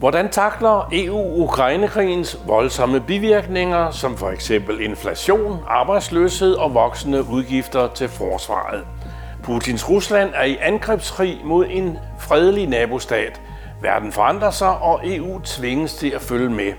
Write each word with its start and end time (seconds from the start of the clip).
Hvordan 0.00 0.30
takler 0.30 0.88
EU 0.92 1.42
Ukrainekrigens 1.42 2.38
voldsomme 2.46 3.00
bivirkninger, 3.00 3.90
som 3.90 4.16
for 4.16 4.30
eksempel 4.30 4.80
inflation, 4.80 5.58
arbejdsløshed 5.68 6.52
og 6.52 6.74
voksende 6.74 7.24
udgifter 7.30 7.88
til 7.88 8.08
forsvaret? 8.08 8.86
Putins 9.42 9.90
Rusland 9.90 10.30
er 10.34 10.44
i 10.44 10.56
angrebskrig 10.60 11.40
mod 11.44 11.66
en 11.70 11.98
fredelig 12.18 12.66
nabostat. 12.66 13.40
Verden 13.82 14.12
forandrer 14.12 14.50
sig, 14.50 14.78
og 14.78 15.00
EU 15.04 15.40
tvinges 15.40 15.94
til 15.94 16.08
at 16.10 16.20
følge 16.20 16.50
med. 16.50 16.72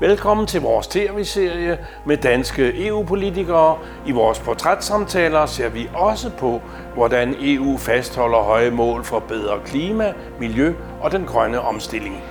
Velkommen 0.00 0.46
til 0.46 0.60
vores 0.60 0.86
tv-serie 0.86 1.78
med 2.06 2.16
danske 2.16 2.86
EU-politikere. 2.86 3.78
I 4.06 4.12
vores 4.12 4.38
portrætsamtaler 4.38 5.46
ser 5.46 5.68
vi 5.68 5.88
også 5.94 6.30
på, 6.38 6.60
hvordan 6.94 7.34
EU 7.40 7.76
fastholder 7.78 8.38
høje 8.38 8.70
mål 8.70 9.04
for 9.04 9.18
bedre 9.18 9.60
klima, 9.64 10.12
miljø 10.40 10.74
og 11.00 11.12
den 11.12 11.24
grønne 11.24 11.60
omstilling. 11.60 12.22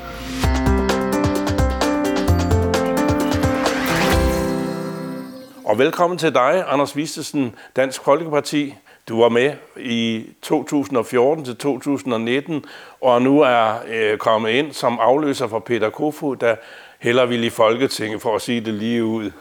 Og 5.66 5.78
velkommen 5.78 6.20
til 6.20 6.34
dig, 6.34 6.64
Anders 6.68 6.96
Vistesen, 6.96 7.56
Dansk 7.76 8.04
Folkeparti. 8.04 8.76
Du 9.10 9.22
var 9.22 9.30
med 9.30 9.54
i 9.78 10.26
2014 10.42 11.46
til 11.46 11.58
2019, 11.58 12.66
og 13.02 13.22
nu 13.22 13.42
er 13.42 13.74
øh, 13.88 14.18
kommet 14.18 14.50
ind 14.50 14.74
som 14.74 15.00
afløser 15.02 15.48
for 15.48 15.60
Peter 15.60 15.90
Kofod, 15.90 16.36
der 16.36 16.56
heller 17.00 17.26
ville 17.26 17.46
i 17.46 17.50
Folketinget, 17.50 18.22
for 18.22 18.36
at 18.36 18.42
sige 18.42 18.62
det 18.62 18.74
lige 18.74 19.06
ud. 19.06 19.32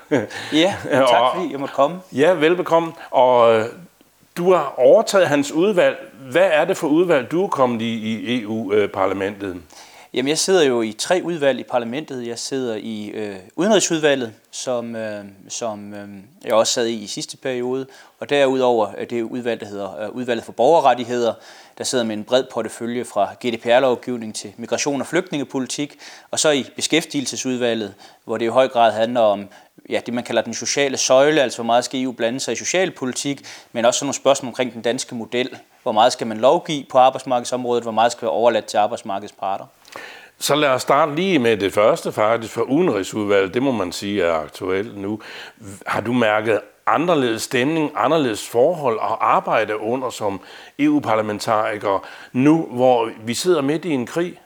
Ja, 0.53 0.75
tak 0.91 1.35
fordi 1.35 1.53
jeg 1.53 1.61
måtte 1.61 1.75
komme. 1.75 2.01
Ja, 2.13 2.33
velbekomme. 2.33 2.93
Og 3.11 3.55
øh, 3.55 3.65
du 4.37 4.53
har 4.53 4.75
overtaget 4.77 5.29
hans 5.29 5.53
udvalg. 5.53 5.97
Hvad 6.31 6.49
er 6.53 6.65
det 6.65 6.77
for 6.77 6.89
udvalg, 6.89 7.31
du 7.31 7.45
er 7.45 7.49
kommet 7.49 7.83
i 7.83 7.95
i 7.95 8.43
EU-parlamentet? 8.43 9.63
Jamen, 10.15 10.29
jeg 10.29 10.39
sidder 10.39 10.63
jo 10.63 10.83
i 10.83 10.93
tre 10.93 11.21
udvalg 11.25 11.61
i 11.61 11.63
parlamentet. 11.63 12.27
Jeg 12.27 12.39
sidder 12.39 12.75
i 12.75 13.09
øh, 13.09 13.37
udenrigsudvalget, 13.57 14.33
som, 14.51 14.97
øh, 14.97 15.25
som 15.49 15.95
øh, 15.95 16.09
jeg 16.45 16.55
også 16.55 16.73
sad 16.73 16.87
i 16.87 17.03
i 17.03 17.07
sidste 17.07 17.37
periode. 17.37 17.87
Og 18.21 18.31
derudover 18.31 18.89
er 18.99 19.05
det 19.05 19.23
udvalg, 19.23 19.61
der 19.61 19.67
hedder 19.67 20.03
øh, 20.03 20.11
udvalget 20.11 20.45
for 20.45 20.53
borgerrettigheder, 20.53 21.35
der 21.79 21.85
sidder 21.85 22.05
med 22.05 22.17
en 22.17 22.25
bred 22.25 22.45
portefølje 22.53 23.05
fra 23.05 23.35
GDPR-lovgivning 23.45 24.35
til 24.35 24.53
migration 24.57 25.01
og 25.01 25.07
flygtningepolitik. 25.07 25.99
Og 26.31 26.39
så 26.39 26.51
i 26.51 26.67
beskæftigelsesudvalget, 26.77 27.95
hvor 28.25 28.39
det 28.39 28.45
i 28.45 28.49
høj 28.49 28.69
grad 28.69 28.93
handler 28.93 29.21
om 29.21 29.49
ja, 29.91 30.01
det, 30.07 30.15
man 30.15 30.25
kalder 30.25 30.43
den 30.43 30.55
sociale 30.55 30.97
søjle, 30.97 31.43
altså 31.43 31.59
hvor 31.59 31.65
meget 31.65 31.85
skal 31.85 32.03
EU 32.03 32.13
blande 32.13 32.41
sig 32.41 32.53
i 32.53 32.57
socialpolitik, 32.57 33.47
men 33.73 33.85
også 33.85 33.99
sådan 33.99 34.07
nogle 34.07 34.15
spørgsmål 34.15 34.49
omkring 34.49 34.73
den 34.73 34.83
danske 34.83 35.15
model. 35.15 35.49
Hvor 35.83 35.93
meget 35.93 36.13
skal 36.13 36.27
man 36.27 36.37
lovgive 36.37 36.85
på 36.91 36.99
arbejdsmarkedsområdet, 36.99 37.83
hvor 37.83 37.93
meget 37.93 38.13
skal 38.13 38.23
være 38.23 38.33
overladt 38.33 38.65
til 38.65 38.77
arbejdsmarkedets 38.77 39.35
parter. 39.41 39.65
Så 40.39 40.55
lad 40.55 40.69
os 40.69 40.83
starte 40.83 41.15
lige 41.15 41.39
med 41.39 41.57
det 41.57 41.73
første 41.73 42.13
faktisk, 42.13 42.53
for 42.53 42.63
udenrigsudvalget, 42.63 43.55
det 43.55 43.63
må 43.63 43.73
man 43.73 43.93
sige 43.93 44.23
er 44.23 44.33
aktuelt 44.33 44.99
nu. 44.99 45.21
Har 45.87 46.01
du 46.01 46.13
mærket 46.13 46.61
anderledes 46.87 47.43
stemning, 47.43 47.91
anderledes 47.97 48.49
forhold 48.49 48.99
at 49.03 49.17
arbejde 49.21 49.81
under 49.81 50.11
som 50.11 50.41
EU-parlamentariker 50.79 52.07
nu, 52.33 52.69
hvor 52.71 53.11
vi 53.25 53.35
sidder 53.35 53.63
midt 53.63 53.85
i 53.85 53.91
en 53.91 54.07
krig? 54.07 54.41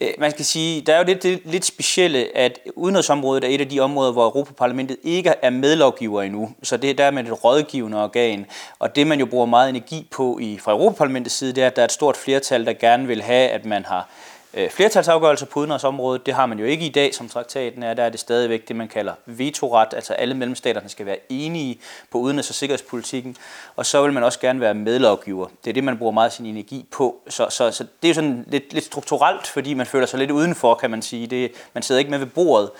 Øh, 0.00 0.10
man 0.18 0.30
skal 0.30 0.44
sige, 0.44 0.80
der 0.80 0.94
er 0.94 0.98
jo 0.98 1.04
lidt, 1.04 1.22
det 1.22 1.40
lidt 1.44 1.64
specielle, 1.64 2.36
at 2.36 2.58
udenrigsområdet 2.76 3.44
er 3.44 3.48
et 3.48 3.60
af 3.60 3.68
de 3.68 3.80
områder, 3.80 4.12
hvor 4.12 4.24
Europaparlamentet 4.24 4.96
ikke 5.02 5.34
er 5.42 5.50
medlovgiver 5.50 6.22
endnu. 6.22 6.50
Så 6.62 6.76
det 6.76 6.90
er 6.90 6.94
dermed 6.94 7.24
et 7.24 7.44
rådgivende 7.44 8.02
organ. 8.02 8.46
Og 8.78 8.96
det, 8.96 9.06
man 9.06 9.18
jo 9.18 9.26
bruger 9.26 9.46
meget 9.46 9.68
energi 9.68 10.08
på 10.10 10.38
i, 10.42 10.58
fra 10.58 10.72
Europaparlamentets 10.72 11.34
side, 11.34 11.52
det 11.52 11.62
er, 11.62 11.66
at 11.66 11.76
der 11.76 11.82
er 11.82 11.86
et 11.86 11.92
stort 11.92 12.16
flertal, 12.16 12.66
der 12.66 12.72
gerne 12.72 13.06
vil 13.06 13.22
have, 13.22 13.48
at 13.48 13.64
man 13.64 13.84
har 13.84 14.08
Øh, 14.56 14.70
flertalsafgørelser 14.70 15.46
på 15.46 15.60
udenrigsområdet, 15.60 16.26
det 16.26 16.34
har 16.34 16.46
man 16.46 16.58
jo 16.58 16.64
ikke 16.64 16.86
i 16.86 16.88
dag, 16.88 17.14
som 17.14 17.28
traktaten 17.28 17.82
er. 17.82 17.94
Der 17.94 18.02
er 18.02 18.08
det 18.08 18.20
stadigvæk 18.20 18.68
det, 18.68 18.76
man 18.76 18.88
kalder 18.88 19.12
vetoret, 19.26 19.88
altså 19.94 20.12
alle 20.12 20.34
medlemsstaterne 20.34 20.88
skal 20.88 21.06
være 21.06 21.16
enige 21.28 21.78
på 22.10 22.18
udenrigs- 22.18 22.50
og 22.50 22.54
sikkerhedspolitikken, 22.54 23.36
og 23.76 23.86
så 23.86 24.02
vil 24.02 24.12
man 24.12 24.24
også 24.24 24.40
gerne 24.40 24.60
være 24.60 24.74
medlovgiver. 24.74 25.46
Det 25.64 25.70
er 25.70 25.74
det, 25.74 25.84
man 25.84 25.98
bruger 25.98 26.12
meget 26.12 26.32
sin 26.32 26.46
energi 26.46 26.86
på. 26.90 27.16
Så, 27.28 27.46
så, 27.50 27.70
så 27.70 27.84
det 28.02 28.08
er 28.08 28.08
jo 28.08 28.14
sådan 28.14 28.44
lidt, 28.48 28.72
lidt 28.72 28.84
strukturelt, 28.84 29.46
fordi 29.46 29.74
man 29.74 29.86
føler 29.86 30.06
sig 30.06 30.18
lidt 30.18 30.30
udenfor, 30.30 30.74
kan 30.74 30.90
man 30.90 31.02
sige. 31.02 31.26
Det, 31.26 31.52
man 31.72 31.82
sidder 31.82 31.98
ikke 31.98 32.10
med 32.10 32.18
ved 32.18 32.26
bordet. 32.26 32.70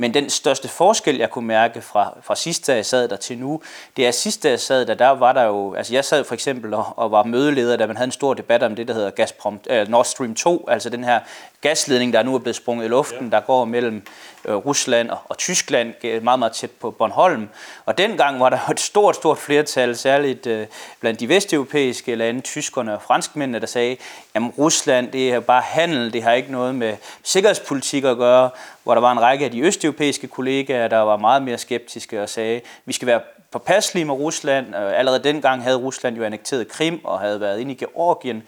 Men 0.00 0.14
den 0.14 0.30
største 0.30 0.68
forskel, 0.68 1.16
jeg 1.16 1.30
kunne 1.30 1.46
mærke 1.46 1.80
fra, 1.80 2.12
fra 2.22 2.36
sidste 2.36 2.72
jeg 2.72 2.86
sad 2.86 3.08
der 3.08 3.16
til 3.16 3.38
nu, 3.38 3.62
det 3.96 4.06
er, 4.06 4.10
sidste 4.10 4.48
jeg 4.48 4.60
sad 4.60 4.86
der, 4.86 4.94
der 4.94 5.08
var 5.08 5.32
der 5.32 5.42
jo, 5.42 5.74
altså 5.74 5.94
jeg 5.94 6.04
sad 6.04 6.24
for 6.24 6.34
eksempel 6.34 6.74
og, 6.74 6.86
og 6.96 7.10
var 7.10 7.22
mødeleder, 7.22 7.76
da 7.76 7.86
man 7.86 7.96
havde 7.96 8.08
en 8.08 8.12
stor 8.12 8.34
debat 8.34 8.62
om 8.62 8.76
det, 8.76 8.88
der 8.88 8.94
hedder 8.94 9.10
Gazprom, 9.10 9.60
uh, 9.70 9.88
Nord 9.88 10.04
Stream 10.04 10.34
2, 10.34 10.68
altså 10.68 10.90
den 10.90 11.04
her 11.04 11.20
gasledning, 11.60 12.12
der 12.12 12.22
nu 12.22 12.34
er 12.34 12.38
blevet 12.38 12.56
sprunget 12.56 12.84
i 12.84 12.88
luften, 12.88 13.24
ja. 13.24 13.30
der 13.30 13.40
går 13.40 13.64
mellem 13.64 14.02
øh, 14.44 14.54
Rusland 14.54 15.10
og, 15.10 15.18
og 15.24 15.38
Tyskland, 15.38 15.94
meget, 16.22 16.38
meget 16.38 16.52
tæt 16.52 16.70
på 16.70 16.90
Bornholm. 16.90 17.48
Og 17.86 17.98
dengang 17.98 18.40
var 18.40 18.48
der 18.48 18.68
et 18.70 18.80
stort, 18.80 19.16
stort 19.16 19.38
flertal, 19.38 19.96
særligt 19.96 20.46
øh, 20.46 20.66
blandt 21.00 21.20
de 21.20 21.28
vesteuropæiske 21.28 22.14
lande, 22.14 22.40
tyskerne 22.40 22.94
og 22.94 23.02
franskmændene, 23.02 23.58
der 23.58 23.66
sagde, 23.66 23.96
at 24.34 24.42
Rusland, 24.58 25.12
det 25.12 25.30
er 25.30 25.40
bare 25.40 25.62
handel, 25.62 26.12
det 26.12 26.22
har 26.22 26.32
ikke 26.32 26.52
noget 26.52 26.74
med 26.74 26.96
sikkerhedspolitik 27.22 28.04
at 28.04 28.16
gøre, 28.16 28.50
hvor 28.84 28.94
der 28.94 29.00
var 29.00 29.12
en 29.12 29.20
række 29.20 29.44
af 29.44 29.50
de 29.50 29.60
østeuropæiske 29.60 29.87
kollegaer, 30.30 30.88
der 30.88 30.98
var 30.98 31.16
meget 31.16 31.42
mere 31.42 31.58
skeptiske 31.58 32.22
og 32.22 32.28
sagde, 32.28 32.60
vi 32.84 32.92
skal 32.92 33.06
være 33.06 33.20
påpasselige 33.50 34.04
med 34.04 34.14
Rusland. 34.14 34.74
Allerede 34.74 35.24
dengang 35.24 35.62
havde 35.62 35.76
Rusland 35.76 36.16
jo 36.16 36.24
annekteret 36.24 36.68
Krim 36.68 37.00
og 37.04 37.20
havde 37.20 37.40
været 37.40 37.60
inde 37.60 37.72
i 37.72 37.74
Georgien. 37.74 38.42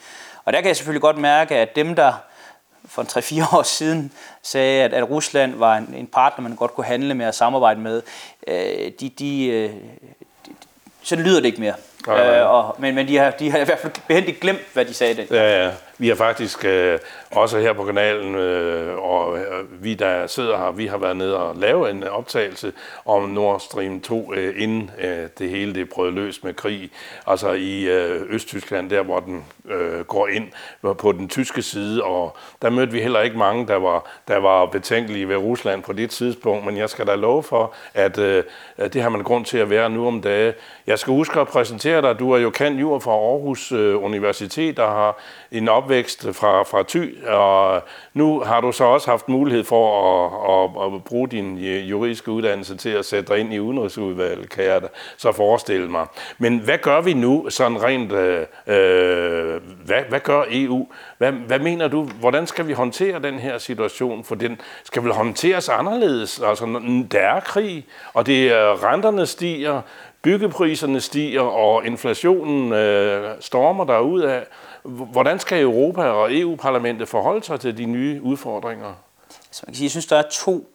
Og 0.45 0.53
der 0.53 0.61
kan 0.61 0.69
jeg 0.69 0.77
selvfølgelig 0.77 1.03
godt 1.03 1.19
mærke, 1.19 1.57
at 1.57 1.77
dem, 1.77 1.95
der 1.97 2.13
for 2.85 3.03
3-4 3.03 3.59
år 3.59 3.63
siden 3.63 4.13
sagde, 4.43 4.83
at, 4.83 4.95
at 4.95 5.11
Rusland 5.11 5.55
var 5.55 5.77
en, 5.77 5.95
en 5.97 6.07
partner, 6.07 6.49
man 6.49 6.57
godt 6.57 6.75
kunne 6.75 6.87
handle 6.87 7.15
med 7.15 7.27
og 7.27 7.35
samarbejde 7.35 7.81
med, 7.81 8.03
øh, 8.47 8.93
de, 9.01 9.09
de, 9.09 9.47
øh, 9.47 9.71
de, 10.47 10.53
sådan 11.03 11.25
lyder 11.25 11.41
det 11.41 11.47
ikke 11.47 11.61
mere. 11.61 11.75
Ja, 12.07 12.13
ja. 12.13 12.41
Øh, 12.41 12.51
og, 12.51 12.77
men 12.79 12.95
men 12.95 13.09
de, 13.09 13.17
har, 13.17 13.31
de 13.31 13.51
har 13.51 13.59
i 13.59 13.65
hvert 13.65 13.79
fald 13.79 13.93
behendigt 14.09 14.41
glemt, 14.41 14.61
hvad 14.73 14.85
de 14.85 14.95
sagde 14.95 15.15
det. 15.15 15.31
Ja, 15.31 15.65
ja. 15.65 15.71
Vi 16.01 16.09
har 16.09 16.15
faktisk 16.15 16.65
øh, 16.65 16.99
også 17.31 17.59
her 17.59 17.73
på 17.73 17.85
kanalen, 17.85 18.35
øh, 18.35 18.99
og 18.99 19.39
øh, 19.39 19.85
vi 19.85 19.95
der 19.95 20.27
sidder 20.27 20.59
her, 20.59 20.71
vi 20.71 20.87
har 20.87 20.99
været 20.99 21.17
nede 21.17 21.37
og 21.37 21.57
lave 21.57 21.91
en 21.91 22.05
optagelse 22.05 22.73
om 23.05 23.23
Nord 23.23 23.61
Stream 23.61 24.01
2, 24.01 24.35
øh, 24.35 24.63
inden 24.63 24.91
øh, 24.99 25.29
det 25.39 25.51
hele 25.51 25.75
det 25.75 25.89
brød 25.89 26.13
løs 26.13 26.45
med 26.45 26.55
krig. 26.55 26.91
Altså 27.27 27.53
i 27.53 27.85
øh, 27.85 28.21
Østtyskland, 28.29 28.91
der 28.91 29.03
hvor 29.03 29.21
den 29.21 29.45
øh, 29.71 30.01
går 30.01 30.29
ind 30.29 30.49
på 30.99 31.13
den 31.13 31.29
tyske 31.29 31.63
side, 31.63 32.03
og 32.05 32.37
der 32.63 32.71
mødte 32.71 32.93
vi 32.93 33.01
heller 33.01 33.21
ikke 33.21 33.39
mange, 33.39 33.67
der 33.67 33.77
var, 33.77 34.11
der 34.29 34.39
var 34.39 34.67
betænkelige 34.67 35.29
ved 35.29 35.37
Rusland 35.37 35.83
på 35.83 35.93
det 35.93 36.11
tidspunkt, 36.11 36.67
men 36.67 36.77
jeg 36.77 36.91
skal 36.91 37.07
da 37.07 37.15
love 37.15 37.43
for, 37.43 37.75
at 37.95 38.19
øh, 38.19 38.45
det 38.79 39.03
har 39.03 39.09
man 39.09 39.23
grund 39.23 39.45
til 39.45 39.59
at 39.59 39.71
være 39.71 39.91
nu 39.91 40.07
om 40.07 40.23
dage. 40.23 40.55
Jeg 40.87 40.99
skal 40.99 41.13
huske 41.13 41.41
at 41.41 41.49
præsentere 41.49 42.03
dig, 42.03 42.19
du 42.19 42.33
er 42.33 42.39
jo 42.39 42.51
kendt 42.51 42.81
jord 42.81 43.01
fra 43.01 43.13
Aarhus 43.13 43.73
øh, 43.73 44.03
Universitet, 44.03 44.77
der 44.77 44.87
har 44.87 45.19
en 45.53 45.69
opvækst 45.91 46.27
fra, 46.33 46.63
fra 46.63 46.85
Thy, 46.89 47.25
og 47.27 47.83
nu 48.15 48.41
har 48.41 48.61
du 48.61 48.73
så 48.73 48.85
også 48.85 49.11
haft 49.11 49.29
mulighed 49.29 49.65
for 49.65 49.87
at, 50.25 50.87
at, 50.87 50.95
at 50.95 51.05
bruge 51.05 51.29
din 51.29 51.59
øh, 51.65 51.91
juridiske 51.91 52.31
uddannelse 52.31 52.77
til 52.77 52.89
at 52.89 53.05
sætte 53.05 53.33
dig 53.33 53.41
ind 53.41 53.55
i 53.55 53.59
udenrigsudvalget, 53.59 54.51
kan 54.51 54.65
jeg 54.65 54.81
så 55.17 55.33
forestille 55.33 55.89
mig. 55.89 56.07
Men 56.39 56.59
hvad 56.59 56.79
gør 56.79 57.01
vi 57.01 57.15
nu 57.15 57.47
sådan 57.49 57.83
rent, 57.83 58.13
øh, 58.13 58.47
øh 58.67 59.61
hvad, 59.85 60.03
hvad 60.09 60.21
gør 60.21 60.45
EU? 60.51 60.87
Hvad, 61.19 61.33
hvad 61.33 61.59
mener 61.59 61.89
du, 61.89 62.03
hvordan 62.05 62.47
skal 62.47 62.69
vi 62.69 62.73
håndtere 62.73 63.19
den 63.19 63.39
her 63.39 63.59
situation? 63.59 64.25
For 64.25 64.35
den 64.35 64.61
skal 64.85 65.05
vel 65.05 65.13
håndteres 65.13 65.69
anderledes? 65.69 66.41
Altså, 66.45 66.81
der 67.13 67.21
er 67.21 67.41
krig, 67.41 67.87
og 68.15 68.27
det 68.27 68.53
er 68.53 68.85
renterne 68.85 69.27
stiger, 69.27 69.81
byggepriserne 70.23 71.01
stiger, 71.01 71.41
og 71.41 71.87
inflationen 71.87 72.73
øh, 72.73 73.31
stormer 73.41 73.85
derud 73.85 74.21
af. 74.21 74.47
Hvordan 74.85 75.39
skal 75.39 75.63
Europa 75.63 76.03
og 76.03 76.39
EU-parlamentet 76.39 77.09
forholde 77.09 77.45
sig 77.45 77.61
til 77.61 77.79
de 77.79 77.85
nye 77.85 78.23
udfordringer? 78.23 78.95
Så 79.51 79.63
man 79.67 79.73
kan 79.73 79.75
sige, 79.75 79.85
jeg 79.85 79.91
synes, 79.91 80.07
der 80.07 80.17
er 80.17 80.29
to 80.33 80.69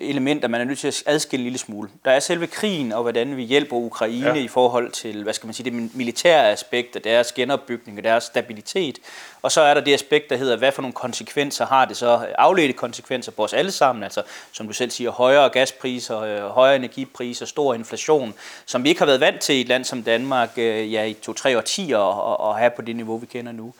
elementer, 0.00 0.48
man 0.48 0.60
er 0.60 0.64
nødt 0.64 0.78
til 0.78 0.88
at 0.88 1.02
adskille 1.06 1.40
en 1.40 1.44
lille 1.44 1.58
smule. 1.58 1.88
Der 2.04 2.10
er 2.10 2.20
selve 2.20 2.46
krigen 2.46 2.92
og 2.92 3.02
hvordan 3.02 3.36
vi 3.36 3.42
hjælper 3.42 3.76
Ukraine 3.76 4.26
ja. 4.26 4.34
i 4.34 4.48
forhold 4.48 4.90
til, 4.90 5.22
hvad 5.22 5.32
skal 5.32 5.46
man 5.46 5.54
sige, 5.54 5.70
det 5.70 5.94
militære 5.96 6.50
aspekt 6.50 6.96
af 6.96 7.02
deres 7.02 7.32
genopbygning 7.32 7.98
og 7.98 8.04
deres 8.04 8.24
stabilitet. 8.24 8.98
Og 9.42 9.52
så 9.52 9.60
er 9.60 9.74
der 9.74 9.80
det 9.80 9.94
aspekt, 9.94 10.30
der 10.30 10.36
hedder, 10.36 10.56
hvad 10.56 10.72
for 10.72 10.82
nogle 10.82 10.92
konsekvenser 10.92 11.66
har 11.66 11.84
det 11.84 11.96
så, 11.96 12.26
afledte 12.38 12.72
konsekvenser 12.72 13.32
på 13.32 13.44
os 13.44 13.52
alle 13.52 13.70
sammen, 13.70 14.04
altså 14.04 14.22
som 14.52 14.66
du 14.66 14.72
selv 14.72 14.90
siger, 14.90 15.10
højere 15.10 15.48
gaspriser, 15.48 16.20
øh, 16.20 16.42
højere 16.42 16.76
energipriser, 16.76 17.46
stor 17.46 17.74
inflation, 17.74 18.34
som 18.66 18.84
vi 18.84 18.88
ikke 18.88 18.98
har 18.98 19.06
været 19.06 19.20
vant 19.20 19.40
til 19.40 19.54
i 19.54 19.60
et 19.60 19.68
land 19.68 19.84
som 19.84 20.02
Danmark 20.02 20.50
øh, 20.56 20.92
ja, 20.92 21.04
i 21.04 21.12
to-tre 21.12 21.56
årtier 21.56 22.50
at 22.50 22.58
have 22.58 22.70
på 22.70 22.82
det 22.82 22.96
niveau, 22.96 23.16
vi 23.16 23.26
kender 23.26 23.52
nu. 23.52 23.74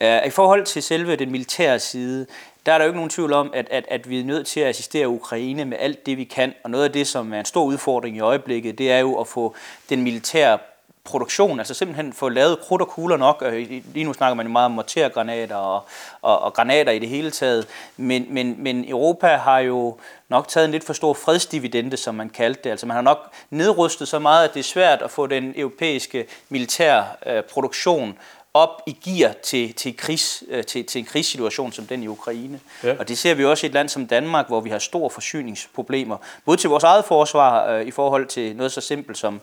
Øh, 0.00 0.26
I 0.26 0.30
forhold 0.30 0.64
til 0.64 0.82
selve 0.82 1.16
den 1.16 1.30
militære 1.30 1.78
side, 1.78 2.26
der 2.66 2.72
er 2.72 2.78
der 2.78 2.84
jo 2.84 2.88
ikke 2.88 2.98
nogen 2.98 3.10
tvivl 3.10 3.32
om, 3.32 3.50
at, 3.54 3.68
at, 3.70 3.84
at 3.88 4.10
vi 4.10 4.20
er 4.20 4.24
nødt 4.24 4.46
til 4.46 4.60
at 4.60 4.68
assistere 4.68 5.08
Ukraine 5.08 5.64
med 5.64 5.78
alt 5.80 6.06
det, 6.06 6.16
vi 6.16 6.24
kan. 6.24 6.54
Og 6.64 6.70
noget 6.70 6.84
af 6.84 6.92
det, 6.92 7.06
som 7.06 7.32
er 7.32 7.38
en 7.38 7.44
stor 7.44 7.64
udfordring 7.64 8.16
i 8.16 8.20
øjeblikket, 8.20 8.78
det 8.78 8.92
er 8.92 8.98
jo 8.98 9.20
at 9.20 9.26
få 9.26 9.54
den 9.88 10.02
militære 10.02 10.58
produktion, 11.06 11.58
altså 11.58 11.74
simpelthen 11.74 12.12
få 12.12 12.28
lavet 12.28 12.60
krudt 12.60 12.82
og 12.82 12.88
kugler 12.88 13.16
nok. 13.16 13.42
Øh, 13.46 13.70
lige 13.94 14.04
nu 14.04 14.12
snakker 14.12 14.34
man 14.34 14.46
jo 14.46 14.52
meget 14.52 14.64
om 14.64 14.70
mortergranater 14.70 15.56
og, 15.56 15.84
og, 16.22 16.38
og 16.38 16.52
granater 16.52 16.92
i 16.92 16.98
det 16.98 17.08
hele 17.08 17.30
taget, 17.30 17.66
men, 17.96 18.26
men, 18.30 18.54
men 18.58 18.88
Europa 18.88 19.26
har 19.26 19.58
jo 19.58 19.96
nok 20.28 20.48
taget 20.48 20.64
en 20.64 20.70
lidt 20.70 20.84
for 20.84 20.92
stor 20.92 21.14
fredsdividende, 21.14 21.96
som 21.96 22.14
man 22.14 22.30
kaldte 22.30 22.60
det. 22.64 22.70
Altså 22.70 22.86
man 22.86 22.94
har 22.94 23.02
nok 23.02 23.32
nedrustet 23.50 24.08
så 24.08 24.18
meget, 24.18 24.48
at 24.48 24.54
det 24.54 24.60
er 24.60 24.64
svært 24.64 25.02
at 25.02 25.10
få 25.10 25.26
den 25.26 25.54
europæiske 25.56 26.26
militærproduktion 26.48 28.08
øh, 28.08 28.14
op 28.56 28.82
i 28.86 28.96
gear 29.04 29.32
til, 29.42 29.74
til, 29.74 29.96
krigs, 29.96 30.44
øh, 30.48 30.64
til, 30.64 30.84
til 30.84 30.98
en 30.98 31.04
krigssituation 31.04 31.72
som 31.72 31.86
den 31.86 32.02
i 32.02 32.06
Ukraine. 32.06 32.60
Ja. 32.84 32.96
Og 32.98 33.08
det 33.08 33.18
ser 33.18 33.34
vi 33.34 33.44
også 33.44 33.66
i 33.66 33.68
et 33.68 33.74
land 33.74 33.88
som 33.88 34.06
Danmark, 34.06 34.48
hvor 34.48 34.60
vi 34.60 34.70
har 34.70 34.78
store 34.78 35.10
forsyningsproblemer, 35.10 36.16
både 36.44 36.56
til 36.56 36.70
vores 36.70 36.84
eget 36.84 37.04
forsvar 37.04 37.70
øh, 37.70 37.86
i 37.86 37.90
forhold 37.90 38.26
til 38.26 38.56
noget 38.56 38.72
så 38.72 38.80
simpelt 38.80 39.18
som 39.18 39.40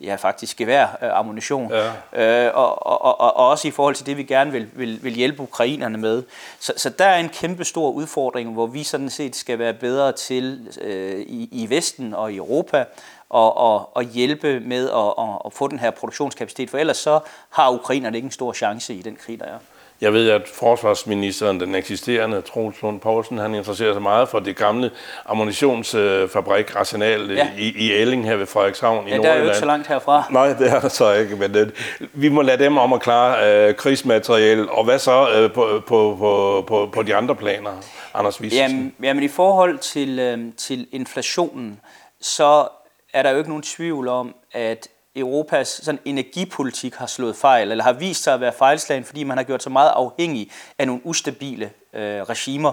ja, 0.00 0.14
faktisk 0.14 0.56
gevær, 0.56 0.98
øh, 1.02 1.18
ammunition, 1.18 1.72
ja. 2.12 2.46
øh, 2.46 2.52
og, 2.54 2.86
og, 2.86 3.04
og, 3.04 3.36
og 3.36 3.48
også 3.48 3.68
i 3.68 3.70
forhold 3.70 3.94
til 3.94 4.06
det, 4.06 4.16
vi 4.16 4.22
gerne 4.22 4.52
vil, 4.52 4.68
vil, 4.72 4.98
vil 5.02 5.12
hjælpe 5.12 5.42
ukrainerne 5.42 5.98
med. 5.98 6.22
Så, 6.60 6.72
så 6.76 6.90
der 6.90 7.04
er 7.04 7.18
en 7.18 7.28
kæmpe 7.28 7.64
stor 7.64 7.90
udfordring, 7.90 8.52
hvor 8.52 8.66
vi 8.66 8.82
sådan 8.82 9.10
set 9.10 9.36
skal 9.36 9.58
være 9.58 9.74
bedre 9.74 10.12
til 10.12 10.68
øh, 10.80 11.20
i, 11.20 11.48
i 11.52 11.70
Vesten 11.70 12.14
og 12.14 12.32
i 12.32 12.36
Europa, 12.36 12.84
og, 13.28 13.56
og, 13.56 13.96
og 13.96 14.02
hjælpe 14.02 14.60
med 14.60 14.90
at, 14.90 15.24
at, 15.24 15.38
at 15.44 15.52
få 15.52 15.68
den 15.68 15.78
her 15.78 15.90
produktionskapacitet, 15.90 16.70
for 16.70 16.78
ellers 16.78 16.96
så 16.96 17.20
har 17.50 17.70
ukrainerne 17.70 18.16
ikke 18.16 18.26
en 18.26 18.32
stor 18.32 18.52
chance 18.52 18.94
i 18.94 19.02
den 19.02 19.16
krig, 19.16 19.40
der 19.40 19.44
er. 19.44 19.58
Jeg 20.00 20.12
ved, 20.12 20.30
at 20.30 20.48
forsvarsministeren, 20.48 21.60
den 21.60 21.74
eksisterende 21.74 22.40
Troels 22.40 22.82
Lund 22.82 23.00
Poulsen, 23.00 23.38
han 23.38 23.54
interesserer 23.54 23.92
sig 23.92 24.02
meget 24.02 24.28
for 24.28 24.38
det 24.38 24.56
gamle 24.56 24.90
ammunitionsfabrik 25.26 26.76
Arsenal 26.76 27.30
ja. 27.30 27.48
i, 27.58 27.72
i 27.76 27.92
Elling 27.92 28.24
her 28.24 28.36
ved 28.36 28.46
Frederikshavn 28.46 29.08
i 29.08 29.10
ja, 29.10 29.16
Nordjylland. 29.16 29.34
det 29.34 29.40
er 29.40 29.44
jo 29.44 29.50
ikke 29.50 29.58
så 29.58 29.66
langt 29.66 29.86
herfra. 29.86 30.24
Nej, 30.30 30.52
det 30.52 30.70
er 30.70 30.80
der 30.80 30.88
så 30.88 31.12
ikke, 31.12 31.36
men 31.36 31.54
det, 31.54 31.72
øh, 32.00 32.08
vi 32.12 32.28
må 32.28 32.42
lade 32.42 32.64
dem 32.64 32.78
om 32.78 32.92
at 32.92 33.00
klare 33.00 33.68
øh, 33.68 33.74
krigsmateriel. 33.74 34.70
Og 34.70 34.84
hvad 34.84 34.98
så 34.98 35.30
øh, 35.30 35.52
på, 35.52 35.82
på, 35.86 36.16
på, 36.18 36.64
på, 36.68 36.90
på 36.92 37.02
de 37.02 37.14
andre 37.14 37.34
planer, 37.34 37.70
Anders 38.14 38.40
Wiesel? 38.40 38.58
Jamen, 38.58 38.94
jamen 39.02 39.22
i 39.22 39.28
forhold 39.28 39.78
til, 39.78 40.18
øh, 40.18 40.38
til 40.56 40.86
inflationen, 40.92 41.80
så 42.20 42.68
er 43.16 43.22
der 43.22 43.30
jo 43.30 43.38
ikke 43.38 43.50
nogen 43.50 43.62
tvivl 43.62 44.08
om, 44.08 44.34
at 44.52 44.88
Europas 45.16 45.68
sådan, 45.68 46.00
energipolitik 46.04 46.94
har 46.94 47.06
slået 47.06 47.36
fejl, 47.36 47.70
eller 47.70 47.84
har 47.84 47.92
vist 47.92 48.22
sig 48.22 48.34
at 48.34 48.40
være 48.40 48.52
fejlslagen, 48.52 49.04
fordi 49.04 49.24
man 49.24 49.36
har 49.36 49.44
gjort 49.44 49.62
sig 49.62 49.72
meget 49.72 49.90
afhængig 49.90 50.50
af 50.78 50.86
nogle 50.86 51.06
ustabile 51.06 51.70
øh, 51.92 52.22
regimer. 52.22 52.72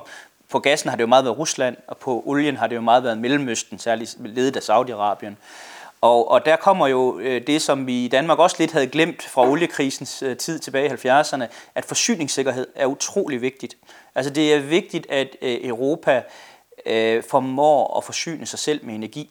På 0.50 0.60
gassen 0.60 0.90
har 0.90 0.98
det 0.98 1.01
jo 1.01 1.07
meget 1.07 1.25
været 1.25 1.38
Rusland, 1.38 1.78
og 1.88 1.98
på 1.98 2.24
olien 2.25 2.57
har 2.57 2.68
det 2.68 2.75
jo 2.75 2.81
meget 2.81 3.04
været 3.04 3.18
Mellemøsten, 3.18 3.80
særligt 3.80 4.16
ledet 4.19 4.56
af 4.56 4.62
Saudi-Arabien. 4.62 5.34
Og, 6.01 6.31
og 6.31 6.45
der 6.45 6.56
kommer 6.56 6.88
jo 6.88 7.19
øh, 7.19 7.48
det, 7.48 7.62
som 7.62 7.88
vi 7.88 8.06
i 8.06 8.07
Danmark 8.07 8.40
også 8.40 8.56
lidt 8.60 8.72
havde 8.72 8.88
glemt 8.88 9.24
fra 9.24 9.48
oliekrisens 9.48 10.24
øh, 10.24 10.38
tid 10.38 10.60
tilbage 10.60 10.86
i 10.86 11.10
70'erne, 11.10 11.45
at 11.75 11.86
forsyningssikkerhed 11.86 12.68
er 12.75 12.86
utrolig 12.86 13.42
vigtigt. 13.42 13.78
Altså 14.16 14.34
det 14.34 14.54
er 14.54 14.60
vigtigt, 14.60 15.07
at 15.10 15.28
øh, 15.42 15.57
Europa 15.63 16.24
øh, 16.86 17.24
formår 17.30 17.98
at 17.98 18.04
forsyne 18.04 18.45
sig 18.45 18.60
selv 18.60 18.86
med 18.86 18.95
energi. 18.95 19.30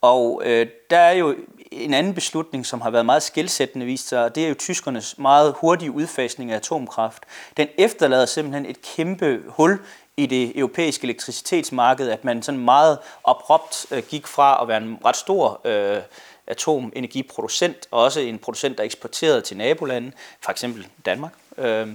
Og 0.00 0.42
øh, 0.44 0.66
der 0.90 0.98
er 0.98 1.12
jo 1.12 1.36
en 1.72 1.94
anden 1.94 2.14
beslutning, 2.14 2.66
som 2.66 2.80
har 2.80 2.90
været 2.90 3.06
meget 3.06 3.22
skilsættende 3.22 3.86
vist 3.86 4.08
sig, 4.08 4.24
og 4.24 4.34
det 4.34 4.44
er 4.44 4.48
jo 4.48 4.54
tyskernes 4.54 5.18
meget 5.18 5.54
hurtige 5.60 5.90
udfasning 5.90 6.52
af 6.52 6.56
atomkraft. 6.56 7.22
Den 7.56 7.68
efterlader 7.78 8.26
simpelthen 8.26 8.66
et 8.66 8.82
kæmpe 8.82 9.42
hul 9.48 9.78
i 10.16 10.26
det 10.26 10.58
europæiske 10.58 11.04
elektricitetsmarked, 11.04 12.10
at 12.10 12.24
man 12.24 12.42
sådan 12.42 12.60
meget 12.60 12.98
abrupt 13.26 13.86
øh, 13.90 14.02
gik 14.08 14.26
fra 14.26 14.62
at 14.62 14.68
være 14.68 14.76
en 14.76 14.98
ret 15.04 15.16
stor 15.16 15.60
øh, 15.64 16.02
atomenergiproducent, 16.46 17.88
og 17.90 18.02
også 18.02 18.20
en 18.20 18.38
producent, 18.38 18.78
der 18.78 18.84
eksporterede 18.84 19.40
til 19.40 19.56
nabolande, 19.56 20.12
for 20.40 20.50
eksempel 20.50 20.86
Danmark. 21.06 21.32
Øh, 21.58 21.86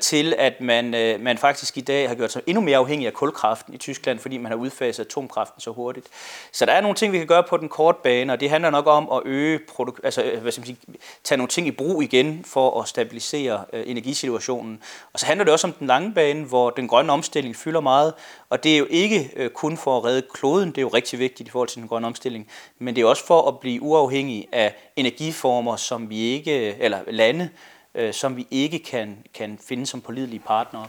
til 0.00 0.34
at 0.38 0.60
man, 0.60 0.94
øh, 0.94 1.20
man 1.20 1.38
faktisk 1.38 1.78
i 1.78 1.80
dag 1.80 2.08
har 2.08 2.14
gjort 2.14 2.32
sig 2.32 2.42
endnu 2.46 2.60
mere 2.60 2.76
afhængig 2.76 3.06
af 3.06 3.12
kulkraften 3.12 3.74
i 3.74 3.76
Tyskland, 3.76 4.18
fordi 4.18 4.38
man 4.38 4.52
har 4.52 4.58
udfaset 4.58 5.04
atomkraften 5.04 5.60
så 5.60 5.70
hurtigt. 5.70 6.06
Så 6.52 6.66
der 6.66 6.72
er 6.72 6.80
nogle 6.80 6.94
ting, 6.96 7.12
vi 7.12 7.18
kan 7.18 7.26
gøre 7.26 7.42
på 7.42 7.56
den 7.56 7.68
korte 7.68 7.98
bane, 8.02 8.32
og 8.32 8.40
det 8.40 8.50
handler 8.50 8.70
nok 8.70 8.86
om 8.86 9.08
at 9.12 9.22
øge 9.24 9.60
produ- 9.70 10.00
altså, 10.04 10.22
øh, 10.22 10.42
hvad 10.42 10.52
skal 10.52 10.60
man 10.60 10.66
sige, 10.66 10.78
tage 11.24 11.36
nogle 11.36 11.48
ting 11.48 11.66
i 11.66 11.70
brug 11.70 12.02
igen 12.02 12.44
for 12.44 12.80
at 12.80 12.88
stabilisere 12.88 13.64
øh, 13.72 13.82
energisituationen. 13.86 14.82
Og 15.12 15.20
så 15.20 15.26
handler 15.26 15.44
det 15.44 15.52
også 15.52 15.66
om 15.66 15.72
den 15.72 15.86
lange 15.86 16.14
bane, 16.14 16.44
hvor 16.44 16.70
den 16.70 16.88
grønne 16.88 17.12
omstilling 17.12 17.56
fylder 17.56 17.80
meget, 17.80 18.14
og 18.50 18.64
det 18.64 18.74
er 18.74 18.78
jo 18.78 18.86
ikke 18.90 19.30
øh, 19.36 19.50
kun 19.50 19.76
for 19.76 19.96
at 19.96 20.04
redde 20.04 20.22
kloden, 20.34 20.68
det 20.68 20.78
er 20.78 20.82
jo 20.82 20.88
rigtig 20.88 21.18
vigtigt 21.18 21.48
i 21.48 21.50
forhold 21.50 21.68
til 21.68 21.80
den 21.80 21.88
grønne 21.88 22.06
omstilling, 22.06 22.48
men 22.78 22.96
det 22.96 23.02
er 23.02 23.06
også 23.06 23.26
for 23.26 23.48
at 23.48 23.60
blive 23.60 23.82
uafhængig 23.82 24.48
af 24.52 24.74
energiformer, 24.96 25.76
som 25.76 26.10
vi 26.10 26.18
ikke, 26.18 26.68
øh, 26.68 26.74
eller 26.78 26.98
lande, 27.06 27.48
øh, 27.94 28.12
som 28.12 28.36
vi 28.36 28.46
ikke 28.50 28.78
kan, 28.78 29.18
kan 29.34 29.58
finde 29.68 29.86
som 29.86 30.00
pålidelige 30.00 30.42
partnere. 30.46 30.86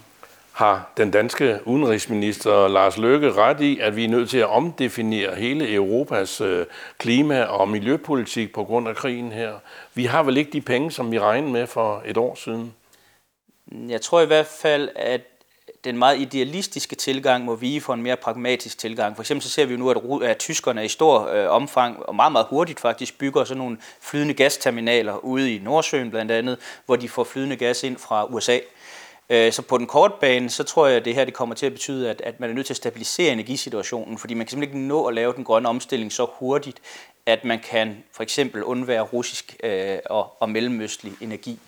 Har 0.52 0.92
den 0.98 1.12
danske 1.12 1.60
udenrigsminister 1.66 2.68
Lars 2.68 2.98
Løkke 2.98 3.34
ret 3.34 3.62
i, 3.62 3.80
at 3.80 3.96
vi 3.96 4.04
er 4.06 4.10
nødt 4.10 4.30
til 4.30 4.38
at 4.38 4.50
omdefinere 4.50 5.36
hele 5.36 5.74
Europas 5.74 6.42
øh, 6.42 6.66
klima- 6.98 7.44
og 7.44 7.69
miljøpolitik 7.69 8.54
på 8.54 8.63
grund 8.63 8.88
af 8.88 8.96
krigen 8.96 9.31
her? 9.31 9.54
Vi 9.94 10.06
har 10.06 10.24
vel 10.24 10.38
ikke 10.38 10.52
de 10.52 10.62
penge, 10.62 10.92
som 10.92 11.12
vi 11.12 11.19
regnede 11.19 11.52
med 11.52 11.68
for 11.68 12.04
et 12.06 12.18
år 12.18 12.36
siden? 12.36 12.74
Jeg 13.72 14.01
tror 14.01 14.22
i 14.22 14.25
hvert 14.25 14.46
fald, 14.46 14.90
at 14.96 15.22
den 15.86 15.98
meget 15.98 16.20
idealistiske 16.20 16.96
tilgang 16.96 17.46
må 17.46 17.56
vige 17.56 17.82
for 17.82 17.94
en 17.94 18.02
mere 18.02 18.18
pragmatisk 18.18 18.78
tilgang. 18.78 19.16
For 19.16 19.24
eksempel 19.24 19.44
så 19.44 19.50
ser 19.50 19.66
vi 19.66 19.74
jo 19.74 19.80
nu, 19.80 19.90
at, 19.90 20.30
at 20.30 20.38
tyskerne 20.38 20.86
i 20.86 20.88
stor 20.88 21.28
øh, 21.28 21.50
omfang 21.50 22.04
og 22.04 22.16
meget, 22.16 22.32
meget 22.32 22.48
hurtigt 22.50 22.80
faktisk 22.80 23.18
bygger 23.18 23.44
sådan 23.44 23.58
nogle 23.58 23.78
flydende 24.02 24.34
gasterminaler 24.34 25.18
ude 25.18 25.56
i 25.56 25.60
Nordsøen 25.60 26.10
blandt 26.10 26.32
andet, 26.32 26.58
hvor 26.86 26.96
de 26.96 27.10
får 27.10 27.24
flydende 27.24 27.56
gas 27.56 27.84
ind 27.84 27.98
fra 27.98 28.26
USA. 28.26 28.60
Øh, 29.30 29.52
så 29.52 29.62
på 29.62 29.78
den 29.78 29.88
korte 29.88 30.14
bane, 30.22 30.50
så 30.50 30.64
tror 30.64 30.88
jeg, 30.88 30.98
at 30.98 31.06
det 31.06 31.16
her 31.16 31.26
det 31.26 31.34
kommer 31.34 31.56
til 31.56 31.66
at 31.66 31.72
betyde, 31.72 32.10
at, 32.10 32.22
at 32.22 32.40
man 32.40 32.50
er 32.50 32.54
nødt 32.54 32.66
til 32.66 32.74
at 32.74 32.78
stabilisere 32.78 33.32
energisituationen, 33.32 34.18
fordi 34.18 34.34
man 34.34 34.46
kan 34.46 34.50
simpelthen 34.50 34.78
ikke 34.78 34.88
nå 34.88 35.06
at 35.06 35.14
lave 35.14 35.34
den 35.34 35.44
grønne 35.44 35.70
omstilling 35.70 36.12
så 36.12 36.28
hurtigt, 36.40 36.82
at 37.26 37.46
man 37.46 37.60
kan 37.60 38.04
for 38.12 38.24
eksempel 38.24 38.64
undvære 38.64 39.02
russisk 39.02 39.56
øh, 39.64 39.98
og, 40.06 40.34
og 40.40 40.50
mellemøstlig 40.50 41.14
energi. 41.22 41.60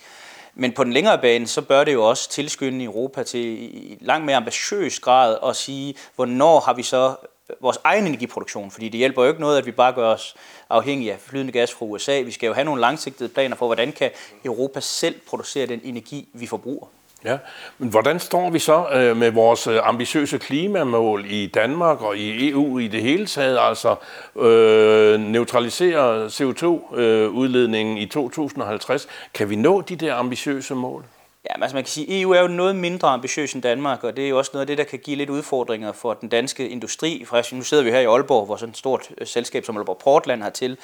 Men 0.60 0.72
på 0.72 0.84
den 0.84 0.94
længere 0.94 1.18
bane, 1.18 1.48
så 1.48 1.62
bør 1.62 1.84
det 1.84 1.94
jo 1.94 2.10
også 2.10 2.30
tilskynde 2.30 2.86
Europa 2.86 3.24
til 3.24 3.46
i 3.76 3.98
langt 4.02 4.26
mere 4.26 4.36
ambitiøs 4.36 5.00
grad 5.00 5.38
at 5.46 5.56
sige, 5.56 5.96
hvornår 6.16 6.60
har 6.60 6.74
vi 6.74 6.84
så 6.84 7.16
øh, 7.50 7.56
vores 7.62 7.78
egen 7.84 8.08
energiproduktion, 8.08 8.72
fordi 8.72 8.90
det 8.90 8.98
hjælper 8.98 9.24
jo 9.24 9.30
ikke 9.30 9.42
noget, 9.42 9.58
at 9.58 9.66
vi 9.66 9.72
bare 9.72 9.94
gør 9.94 10.08
os 10.08 10.36
afhængige 10.70 11.14
af 11.14 11.20
flydende 11.20 11.52
gas 11.52 11.72
fra 11.72 11.86
USA. 11.86 12.22
Vi 12.22 12.32
skal 12.32 12.48
jo 12.48 12.54
have 12.54 12.66
nogle 12.66 12.82
langsigtede 12.82 13.30
planer 13.30 13.56
for, 13.56 13.66
hvordan 13.66 13.92
kan 13.92 14.12
Europa 14.46 14.80
selv 14.80 15.16
producere 15.28 15.66
den 15.66 15.82
energi, 15.84 16.30
vi 16.34 16.48
forbruger. 16.48 16.88
Ja, 17.26 17.38
men 17.78 17.90
hvordan 17.90 18.20
står 18.20 18.50
vi 18.50 18.60
så 18.60 18.88
øh, 18.94 19.18
med 19.18 19.32
vores 19.32 19.68
øh, 19.68 19.80
ambitiøse 19.84 20.38
klimamål 20.38 21.26
i 21.28 21.48
Danmark 21.48 22.02
og 22.02 22.18
i 22.18 22.50
EU 22.50 22.80
i 22.80 22.88
det 22.88 23.02
hele 23.02 23.26
taget, 23.26 23.58
altså 23.62 23.96
øh, 24.36 25.20
neutralisere 25.20 26.26
CO2-udledningen 26.26 27.98
øh, 27.98 28.04
i 28.04 28.06
2050? 28.06 29.08
Kan 29.34 29.50
vi 29.50 29.56
nå 29.56 29.82
de 29.82 29.96
der 29.96 30.16
ambitiøse 30.16 30.76
mål? 30.76 31.06
Ja, 31.50 31.62
altså 31.62 31.76
man 31.76 31.84
kan 31.84 31.90
sige, 31.90 32.16
at 32.16 32.22
EU 32.22 32.32
er 32.32 32.42
jo 32.42 32.48
noget 32.48 32.76
mindre 32.76 33.08
ambitiøs 33.08 33.54
end 33.54 33.64
Danmark, 33.64 34.04
og 34.04 34.18
det 34.18 34.26
er 34.26 34.30
jo 34.30 34.38
også 34.38 34.52
noget 34.54 34.62
af 34.62 34.68
det, 34.68 34.78
der 34.78 34.84
kan 34.84 35.00
give 35.00 35.18
lidt 35.18 35.30
udfordringer 35.30 35.92
for 35.92 36.14
den 36.14 36.30
danske 36.30 36.70
industri. 36.70 37.24
For 37.26 37.56
nu 37.56 37.62
sidder 37.62 37.84
vi 37.84 37.92
her 37.92 38.00
i 38.00 38.06
Aalborg, 38.06 38.46
hvor 38.46 38.56
sådan 38.56 38.72
et 38.72 38.78
stort 38.78 39.10
øh, 39.18 39.28
selskab 39.28 39.66
som 39.66 39.78
Aalborg 39.78 39.98
Portland 39.98 40.44
har 40.44 40.50
til. 40.50 40.78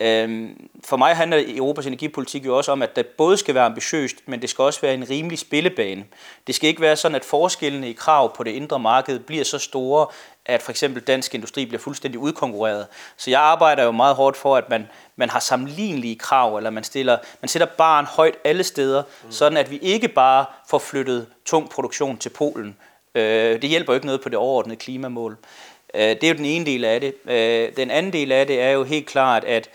Øhm, 0.00 0.68
for 0.84 0.96
mig 0.96 1.16
handler 1.16 1.44
Europas 1.56 1.86
energipolitik 1.86 2.46
jo 2.46 2.56
også 2.56 2.72
om, 2.72 2.82
at 2.82 2.96
det 2.96 3.06
både 3.06 3.36
skal 3.36 3.54
være 3.54 3.64
ambitiøst, 3.64 4.16
men 4.26 4.42
det 4.42 4.50
skal 4.50 4.62
også 4.62 4.80
være 4.80 4.94
en 4.94 5.10
rimelig 5.10 5.38
spillebane. 5.38 6.04
Det 6.46 6.54
skal 6.54 6.68
ikke 6.68 6.80
være 6.80 6.96
sådan, 6.96 7.16
at 7.16 7.24
forskellene 7.24 7.90
i 7.90 7.92
krav 7.92 8.36
på 8.36 8.42
det 8.42 8.50
indre 8.50 8.78
marked 8.78 9.18
bliver 9.18 9.44
så 9.44 9.58
store, 9.58 10.06
at 10.46 10.62
for 10.62 10.70
eksempel 10.70 11.02
dansk 11.02 11.34
industri 11.34 11.66
bliver 11.66 11.80
fuldstændig 11.80 12.20
udkonkurreret. 12.20 12.86
Så 13.16 13.30
jeg 13.30 13.40
arbejder 13.40 13.84
jo 13.84 13.90
meget 13.90 14.16
hårdt 14.16 14.36
for, 14.36 14.56
at 14.56 14.70
man, 14.70 14.88
man 15.16 15.30
har 15.30 15.40
sammenlignelige 15.40 16.16
krav, 16.16 16.56
eller 16.56 16.70
man, 16.70 16.84
stiller, 16.84 17.18
man 17.42 17.48
sætter 17.48 17.66
barn 17.66 18.04
højt 18.04 18.34
alle 18.44 18.64
steder, 18.64 19.02
mm. 19.24 19.32
sådan 19.32 19.58
at 19.58 19.70
vi 19.70 19.78
ikke 19.78 20.08
bare 20.08 20.44
får 20.68 20.78
flyttet 20.78 21.26
tung 21.44 21.70
produktion 21.70 22.18
til 22.18 22.28
Polen. 22.28 22.76
Øh, 23.14 23.62
det 23.62 23.70
hjælper 23.70 23.92
jo 23.92 23.94
ikke 23.94 24.06
noget 24.06 24.20
på 24.20 24.28
det 24.28 24.38
overordnede 24.38 24.76
klimamål. 24.76 25.36
Øh, 25.94 26.00
det 26.00 26.24
er 26.24 26.28
jo 26.28 26.34
den 26.34 26.44
ene 26.44 26.66
del 26.66 26.84
af 26.84 27.00
det. 27.00 27.14
Øh, 27.28 27.76
den 27.76 27.90
anden 27.90 28.12
del 28.12 28.32
af 28.32 28.46
det 28.46 28.60
er 28.60 28.70
jo 28.70 28.84
helt 28.84 29.06
klart, 29.06 29.44
at, 29.44 29.70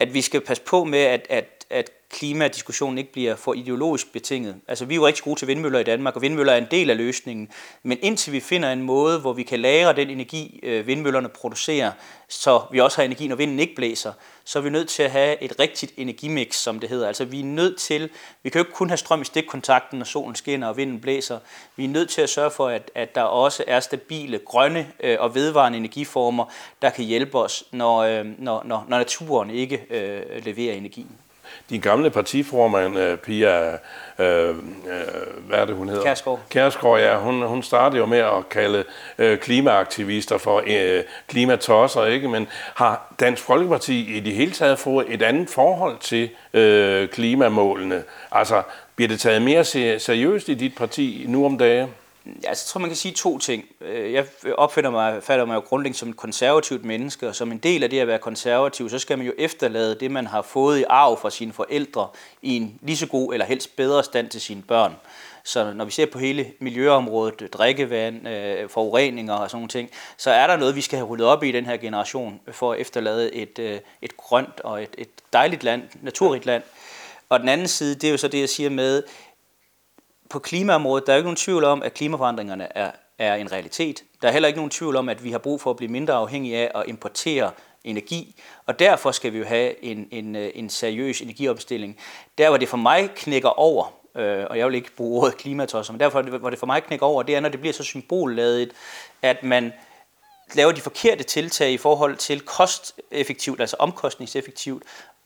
at 0.00 0.14
vi 0.14 0.20
skal 0.20 0.40
passe 0.40 0.62
på 0.62 0.84
med, 0.84 0.98
at, 0.98 1.26
at, 1.30 1.66
at 1.70 1.90
klimadiskussionen 2.12 2.98
ikke 2.98 3.12
bliver 3.12 3.36
for 3.36 3.54
ideologisk 3.54 4.12
betinget. 4.12 4.56
Altså, 4.68 4.84
vi 4.84 4.94
er 4.94 4.96
jo 4.96 5.06
rigtig 5.06 5.24
gode 5.24 5.38
til 5.38 5.48
vindmøller 5.48 5.78
i 5.78 5.84
Danmark, 5.84 6.16
og 6.16 6.22
vindmøller 6.22 6.52
er 6.52 6.56
en 6.56 6.66
del 6.70 6.90
af 6.90 6.96
løsningen. 6.96 7.48
Men 7.82 7.98
indtil 8.02 8.32
vi 8.32 8.40
finder 8.40 8.72
en 8.72 8.82
måde, 8.82 9.20
hvor 9.20 9.32
vi 9.32 9.42
kan 9.42 9.60
lagre 9.60 9.92
den 9.92 10.10
energi, 10.10 10.60
øh, 10.62 10.86
vindmøllerne 10.86 11.28
producerer, 11.28 11.92
så 12.28 12.62
vi 12.72 12.80
også 12.80 12.98
har 12.98 13.04
energi, 13.04 13.28
når 13.28 13.36
vinden 13.36 13.58
ikke 13.58 13.74
blæser, 13.74 14.12
så 14.44 14.58
er 14.58 14.62
vi 14.62 14.70
nødt 14.70 14.88
til 14.88 15.02
at 15.02 15.10
have 15.10 15.42
et 15.42 15.60
rigtigt 15.60 15.92
energimix, 15.96 16.54
som 16.54 16.80
det 16.80 16.88
hedder. 16.88 17.06
Altså, 17.06 17.24
vi 17.24 17.40
er 17.40 17.44
nødt 17.44 17.78
til, 17.78 18.10
vi 18.42 18.50
kan 18.50 18.58
jo 18.58 18.64
ikke 18.64 18.76
kun 18.76 18.90
have 18.90 18.96
strøm 18.96 19.22
i 19.22 19.24
stikkontakten, 19.24 19.98
når 19.98 20.04
solen 20.04 20.34
skinner 20.34 20.68
og 20.68 20.76
vinden 20.76 21.00
blæser. 21.00 21.38
Vi 21.76 21.84
er 21.84 21.88
nødt 21.88 22.10
til 22.10 22.22
at 22.22 22.30
sørge 22.30 22.50
for, 22.50 22.68
at, 22.68 22.90
at 22.94 23.14
der 23.14 23.22
også 23.22 23.64
er 23.66 23.80
stabile, 23.80 24.38
grønne 24.38 24.92
øh, 25.00 25.16
og 25.20 25.34
vedvarende 25.34 25.78
energiformer, 25.78 26.44
der 26.82 26.90
kan 26.90 27.04
hjælpe 27.04 27.38
os, 27.38 27.64
når, 27.72 27.98
øh, 27.98 28.26
når, 28.38 28.62
når, 28.64 28.84
når 28.88 28.98
naturen 28.98 29.50
ikke 29.50 29.86
øh, 29.90 30.44
leverer 30.44 30.74
energien 30.74 31.18
din 31.70 31.80
gamle 31.80 32.10
partiformand, 32.10 32.98
øh, 32.98 33.18
Pia, 33.18 33.70
øh, 33.70 33.78
øh, 34.18 34.54
hvad 35.48 35.58
er 35.58 35.64
det, 35.64 35.74
hun 35.74 35.88
hedder? 35.88 36.02
Kærsgaard. 36.02 36.40
Kærsgaard, 36.50 37.00
ja. 37.00 37.18
Hun, 37.18 37.42
hun 37.42 37.62
startede 37.62 37.98
jo 37.98 38.06
med 38.06 38.18
at 38.18 38.48
kalde 38.50 38.84
øh, 39.18 39.38
klimaaktivister 39.38 40.38
for 40.38 40.62
øh, 40.66 41.02
klimatosser, 41.28 42.04
ikke? 42.04 42.28
Men 42.28 42.48
har 42.74 43.14
Dansk 43.20 43.42
Folkeparti 43.42 44.16
i 44.16 44.20
det 44.20 44.32
hele 44.32 44.52
taget 44.52 44.78
fået 44.78 45.06
et 45.14 45.22
andet 45.22 45.50
forhold 45.50 45.98
til 46.00 46.30
øh, 46.54 47.08
klimamålene? 47.08 48.02
Altså, 48.32 48.62
bliver 48.96 49.08
det 49.08 49.20
taget 49.20 49.42
mere 49.42 49.64
seriøst 49.98 50.48
i 50.48 50.54
dit 50.54 50.74
parti 50.76 51.24
nu 51.28 51.44
om 51.44 51.58
dagen? 51.58 51.88
Altså, 52.26 52.48
jeg 52.48 52.56
tror, 52.56 52.80
man 52.80 52.90
kan 52.90 52.96
sige 52.96 53.14
to 53.14 53.38
ting. 53.38 53.64
Øh, 53.80 54.12
jeg 54.12 54.26
opfatter 54.54 54.90
mig, 54.90 55.22
fatter 55.22 55.44
mig 55.44 55.54
jo 55.54 55.60
grundlæggende 55.60 55.98
som 55.98 56.08
et 56.08 56.16
konservativt 56.16 56.84
menneske, 56.84 57.28
og 57.28 57.34
som 57.34 57.52
en 57.52 57.58
del 57.58 57.82
af 57.82 57.90
det 57.90 58.00
at 58.00 58.06
være 58.06 58.18
konservativ, 58.18 58.90
så 58.90 58.98
skal 58.98 59.18
man 59.18 59.26
jo 59.26 59.32
efterlade 59.38 59.94
det, 60.00 60.10
man 60.10 60.26
har 60.26 60.42
fået 60.42 60.78
i 60.78 60.84
arv 60.88 61.20
fra 61.20 61.30
sine 61.30 61.52
forældre, 61.52 62.08
i 62.42 62.56
en 62.56 62.78
lige 62.82 62.96
så 62.96 63.06
god 63.06 63.32
eller 63.32 63.46
helst 63.46 63.76
bedre 63.76 64.04
stand 64.04 64.28
til 64.28 64.40
sine 64.40 64.62
børn. 64.62 64.96
Så 65.44 65.72
når 65.72 65.84
vi 65.84 65.90
ser 65.90 66.06
på 66.06 66.18
hele 66.18 66.52
miljøområdet, 66.58 67.52
drikkevand, 67.52 68.28
øh, 68.28 68.68
forureninger 68.68 69.34
og 69.34 69.50
sådan 69.50 69.56
nogle 69.56 69.68
ting, 69.68 69.90
så 70.16 70.30
er 70.30 70.46
der 70.46 70.56
noget, 70.56 70.76
vi 70.76 70.80
skal 70.80 70.96
have 70.96 71.08
rullet 71.08 71.26
op 71.26 71.44
i 71.44 71.52
den 71.52 71.66
her 71.66 71.76
generation, 71.76 72.40
for 72.52 72.72
at 72.72 72.80
efterlade 72.80 73.34
et, 73.34 73.58
øh, 73.58 73.78
et 74.02 74.16
grønt 74.16 74.60
og 74.60 74.82
et, 74.82 74.94
et 74.98 75.08
dejligt 75.32 75.64
land, 75.64 75.82
naturrigt 76.02 76.46
land. 76.46 76.62
Og 77.28 77.40
den 77.40 77.48
anden 77.48 77.68
side, 77.68 77.94
det 77.94 78.04
er 78.04 78.10
jo 78.10 78.16
så 78.16 78.28
det, 78.28 78.40
jeg 78.40 78.48
siger 78.48 78.70
med, 78.70 79.02
på 80.32 80.38
klimaområdet, 80.38 81.06
der 81.06 81.12
er 81.12 81.16
jo 81.16 81.18
ikke 81.18 81.26
nogen 81.26 81.36
tvivl 81.36 81.64
om, 81.64 81.82
at 81.82 81.94
klimaforandringerne 81.94 82.76
er, 82.76 82.90
er 83.18 83.34
en 83.34 83.52
realitet. 83.52 84.02
Der 84.22 84.28
er 84.28 84.32
heller 84.32 84.46
ikke 84.46 84.58
nogen 84.58 84.70
tvivl 84.70 84.96
om, 84.96 85.08
at 85.08 85.24
vi 85.24 85.30
har 85.30 85.38
brug 85.38 85.60
for 85.60 85.70
at 85.70 85.76
blive 85.76 85.90
mindre 85.90 86.14
afhængige 86.14 86.56
af 86.58 86.80
at 86.80 86.84
importere 86.86 87.50
energi, 87.84 88.40
og 88.66 88.78
derfor 88.78 89.10
skal 89.10 89.32
vi 89.32 89.38
jo 89.38 89.44
have 89.44 89.84
en, 89.84 90.08
en, 90.10 90.36
øh, 90.36 90.50
en 90.54 90.70
seriøs 90.70 91.20
energiomstilling. 91.20 91.98
Der, 92.38 92.48
hvor 92.48 92.56
det 92.56 92.68
for 92.68 92.76
mig 92.76 93.10
knækker 93.16 93.48
over, 93.48 93.92
øh, 94.16 94.46
og 94.50 94.58
jeg 94.58 94.66
vil 94.66 94.74
ikke 94.74 94.96
bruge 94.96 95.22
ordet 95.22 95.36
klimatosser, 95.36 95.92
men 95.92 96.00
derfor, 96.00 96.22
hvor 96.22 96.50
det 96.50 96.58
for 96.58 96.66
mig 96.66 96.82
knækker 96.82 97.06
over, 97.06 97.22
det 97.22 97.36
er, 97.36 97.40
når 97.40 97.48
det 97.48 97.60
bliver 97.60 97.72
så 97.72 97.82
symbolladet, 97.82 98.72
at 99.22 99.42
man 99.42 99.72
laver 100.54 100.72
de 100.72 100.80
forkerte 100.80 101.24
tiltag 101.24 101.72
i 101.72 101.76
forhold 101.76 102.16
til 102.16 102.40
kosteffektivt, 102.40 103.60
altså 103.60 103.76
omkostningseffektivt, 103.78 104.82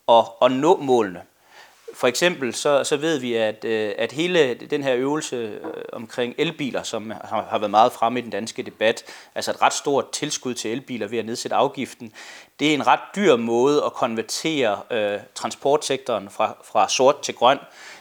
og, 0.07 0.41
og 0.41 0.51
nå 0.51 0.77
målene. 0.77 1.21
For 1.93 2.07
eksempel 2.07 2.53
så, 2.53 2.83
så 2.83 2.97
ved 2.97 3.19
vi, 3.19 3.33
at, 3.33 3.65
øh, 3.65 3.93
at 3.97 4.11
hele 4.11 4.53
den 4.53 4.83
her 4.83 4.95
øvelse 4.95 5.35
øh, 5.35 5.59
omkring 5.93 6.35
elbiler, 6.37 6.83
som 6.83 7.11
har, 7.11 7.47
har 7.49 7.57
været 7.57 7.71
meget 7.71 7.91
fremme 7.91 8.19
i 8.19 8.21
den 8.21 8.31
danske 8.31 8.63
debat, 8.63 9.03
altså 9.35 9.51
et 9.51 9.61
ret 9.61 9.73
stort 9.73 10.11
tilskud 10.11 10.53
til 10.53 10.71
elbiler 10.71 11.07
ved 11.07 11.17
at 11.19 11.25
nedsætte 11.25 11.55
afgiften, 11.55 12.13
det 12.59 12.69
er 12.69 12.73
en 12.73 12.87
ret 12.87 12.99
dyr 13.15 13.35
måde 13.35 13.83
at 13.85 13.93
konvertere 13.93 14.81
øh, 14.91 15.19
transportsektoren 15.35 16.29
fra, 16.29 16.57
fra 16.63 16.89
sort 16.89 17.19
til 17.21 17.35
grøn. 17.35 17.57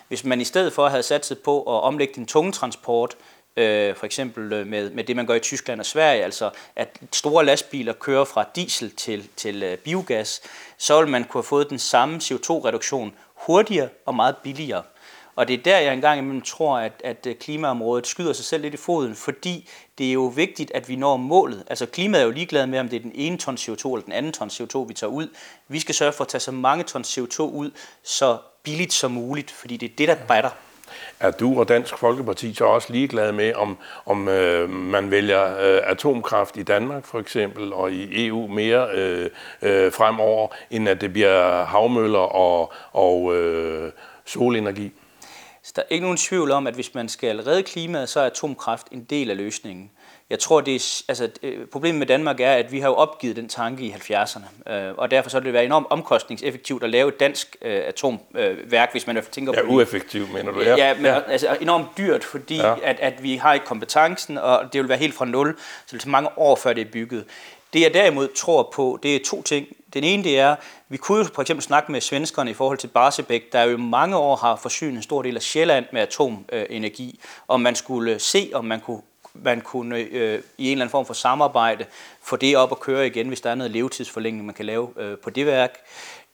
Hvis 0.09 0.25
man 0.25 0.41
i 0.41 0.45
stedet 0.45 0.73
for 0.73 0.89
havde 0.89 1.03
satset 1.03 1.39
på 1.39 1.63
at 1.63 1.83
omlægge 1.83 2.15
den 2.15 2.27
tunge 2.27 2.53
transport, 2.53 3.17
øh, 3.57 3.97
for 3.97 4.07
eksempel 4.07 4.53
øh, 4.53 4.67
med, 4.67 4.91
med 4.91 5.05
det, 5.05 5.17
man 5.17 5.27
gør 5.27 5.35
i 5.35 5.41
Tyskland 5.41 5.81
og 5.81 5.87
Sverige, 5.87 6.25
altså 6.25 6.51
at 6.77 7.01
store 7.13 7.45
lastbiler 7.45 7.93
kører 7.93 8.25
fra 8.25 8.45
diesel 8.55 8.91
til, 8.91 9.29
til 9.37 9.63
øh, 9.63 9.79
biogas, 9.79 10.43
så 10.79 11.01
vil 11.01 11.11
man 11.11 11.25
kunne 11.25 11.39
have 11.39 11.49
fået 11.49 11.71
den 11.71 11.79
samme 11.79 12.17
CO2-reduktion 12.17 13.15
hurtigere 13.47 13.89
og 14.07 14.15
meget 14.15 14.37
billigere. 14.37 14.83
Og 15.37 15.49
det 15.49 15.55
er 15.59 15.63
der, 15.63 15.79
jeg 15.79 15.93
engang 15.93 16.19
imellem 16.19 16.43
tror, 16.43 16.79
at, 16.79 16.93
at 17.05 17.27
klimaområdet 17.41 18.07
skyder 18.07 18.33
sig 18.33 18.45
selv 18.45 18.63
lidt 18.63 18.75
i 18.75 18.77
foden, 18.77 19.15
fordi 19.15 19.69
det 19.99 20.09
er 20.09 20.13
jo 20.13 20.27
vigtigt, 20.27 20.71
at 20.75 20.89
vi 20.89 20.97
når 20.97 21.17
målet. 21.17 21.65
Altså 21.67 21.87
klimaet 21.87 22.23
er 22.23 22.27
jo 22.27 22.33
ligeglad 22.33 22.67
med, 22.67 22.79
om 22.79 22.89
det 22.89 22.97
er 22.97 23.01
den 23.01 23.13
ene 23.15 23.39
ton 23.39 23.55
CO2 23.55 23.93
eller 23.93 24.05
den 24.05 24.13
anden 24.13 24.33
ton 24.33 24.49
CO2, 24.49 24.79
vi 24.79 24.95
tager 24.95 25.11
ud. 25.11 25.29
Vi 25.69 25.81
skal 25.81 25.95
sørge 25.95 26.13
for 26.13 26.25
at 26.25 26.29
tage 26.29 26.41
så 26.41 26.53
mange 26.53 26.85
ton 26.85 27.03
CO2 27.03 27.41
ud, 27.41 27.71
så 28.03 28.39
billigt 28.63 28.93
som 28.93 29.11
muligt, 29.11 29.51
fordi 29.51 29.77
det 29.77 29.91
er 29.91 29.97
det, 29.99 30.09
der 30.09 30.17
batter. 30.29 30.51
Er 31.21 31.31
du 31.31 31.61
og 31.61 31.69
Dansk 31.69 31.99
Folkeparti 31.99 32.55
så 32.55 32.65
også 32.65 32.93
ligeglade 32.93 33.33
med, 33.33 33.55
om, 33.55 33.79
om 34.07 34.29
øh, 34.29 34.71
man 34.71 35.11
vælger 35.11 35.45
øh, 35.45 35.81
atomkraft 35.85 36.57
i 36.57 36.63
Danmark 36.63 37.07
for 37.07 37.19
eksempel, 37.19 37.73
og 37.73 37.93
i 37.93 38.27
EU 38.27 38.47
mere 38.47 38.89
øh, 38.95 39.31
øh, 39.63 39.93
fremover, 39.93 40.49
end 40.71 40.89
at 40.89 41.01
det 41.01 41.13
bliver 41.13 41.65
havmøller 41.65 42.19
og, 42.19 42.73
og 42.93 43.37
øh, 43.37 43.93
solenergi? 44.25 44.93
Så 45.63 45.73
der 45.77 45.83
er 45.83 45.87
ikke 45.91 46.05
nogen 46.05 46.17
tvivl 46.17 46.51
om, 46.51 46.67
at 46.67 46.75
hvis 46.75 46.95
man 46.95 47.09
skal 47.09 47.41
redde 47.41 47.63
klimaet, 47.63 48.09
så 48.09 48.21
er 48.21 48.27
atomkraft 48.27 48.87
en 48.91 49.05
del 49.05 49.31
af 49.31 49.37
løsningen. 49.37 49.91
Jeg 50.31 50.39
tror, 50.39 50.61
det 50.61 50.75
er, 50.75 51.03
altså, 51.09 51.29
øh, 51.43 51.67
problemet 51.67 51.99
med 51.99 52.07
Danmark 52.07 52.41
er, 52.41 52.53
at 52.53 52.73
vi 52.73 52.81
har 52.81 52.89
jo 52.89 52.95
opgivet 52.95 53.37
den 53.37 53.49
tanke 53.49 53.85
i 53.85 53.91
70'erne, 53.91 54.73
øh, 54.73 54.95
og 54.97 55.11
derfor 55.11 55.31
så 55.31 55.39
vil 55.39 55.45
det 55.45 55.53
være 55.53 55.65
enormt 55.65 55.87
omkostningseffektivt 55.91 56.85
at 56.85 56.91
lave 56.91 57.09
et 57.09 57.21
dansk 57.21 57.57
øh, 57.63 57.83
atomværk, 57.87 58.93
hvis 58.93 59.07
man 59.07 59.23
tænker 59.31 59.53
på 59.53 59.59
Ja, 59.59 59.75
ueffektivt, 59.75 60.33
mener 60.33 60.53
du? 60.53 60.61
Ja, 60.61 60.77
ja 60.77 60.95
men 60.95 61.05
ja. 61.05 61.21
altså 61.21 61.57
enormt 61.61 61.87
dyrt, 61.99 62.25
fordi 62.25 62.57
ja. 62.57 62.75
at, 62.83 63.01
at 63.01 63.23
vi 63.23 63.37
har 63.37 63.55
ikke 63.55 63.67
kompetencen, 63.67 64.39
og 64.39 64.73
det 64.73 64.81
vil 64.81 64.89
være 64.89 64.99
helt 64.99 65.15
fra 65.15 65.25
nul, 65.25 65.57
så 65.59 65.83
det 65.87 65.93
vil 65.93 66.01
tage 66.01 66.11
mange 66.11 66.39
år, 66.39 66.57
før 66.57 66.73
det 66.73 66.87
er 66.87 66.91
bygget. 66.93 67.25
Det 67.73 67.81
jeg 67.81 67.95
derimod 67.95 68.29
tror 68.37 68.73
på, 68.75 68.99
det 69.03 69.17
er 69.17 69.21
to 69.25 69.43
ting. 69.43 69.67
Den 69.95 70.05
ene 70.05 70.25
det 70.25 70.39
er, 70.39 70.57
vi 70.89 70.97
kunne 70.97 71.19
jo 71.19 71.25
for 71.35 71.43
eksempel 71.43 71.63
snakke 71.63 71.93
med 71.93 72.01
svenskerne 72.01 72.51
i 72.51 72.55
forhold 72.55 72.79
til 72.79 72.89
Barsebæk, 72.89 73.53
der 73.53 73.63
jo 73.63 73.77
mange 73.77 74.17
år 74.17 74.37
har 74.37 74.57
forsynet 74.57 74.97
en 74.97 75.03
stor 75.03 75.23
del 75.23 75.37
af 75.37 75.43
Sjælland 75.43 75.85
med 75.93 76.01
atomenergi, 76.01 77.21
og 77.47 77.61
man 77.61 77.75
skulle 77.75 78.19
se, 78.19 78.51
om 78.55 78.65
man 78.65 78.81
kunne 78.81 79.01
man 79.43 79.61
kunne 79.61 79.99
øh, 79.99 80.43
i 80.59 80.67
en 80.67 80.73
eller 80.73 80.85
anden 80.85 80.91
form 80.91 81.07
for 81.07 81.15
samarbejde 81.15 81.85
få 82.23 82.37
det 82.37 82.57
op 82.57 82.71
og 82.71 82.81
køre 82.81 83.07
igen, 83.07 83.29
hvis 83.29 83.41
der 83.41 83.51
er 83.51 83.55
noget 83.55 83.71
levetidsforlængning, 83.71 84.47
man 84.47 84.55
kan 84.55 84.67
lave 84.67 84.89
øh, 84.97 85.19
på 85.19 85.31
det 85.31 85.47
værk. 85.47 85.79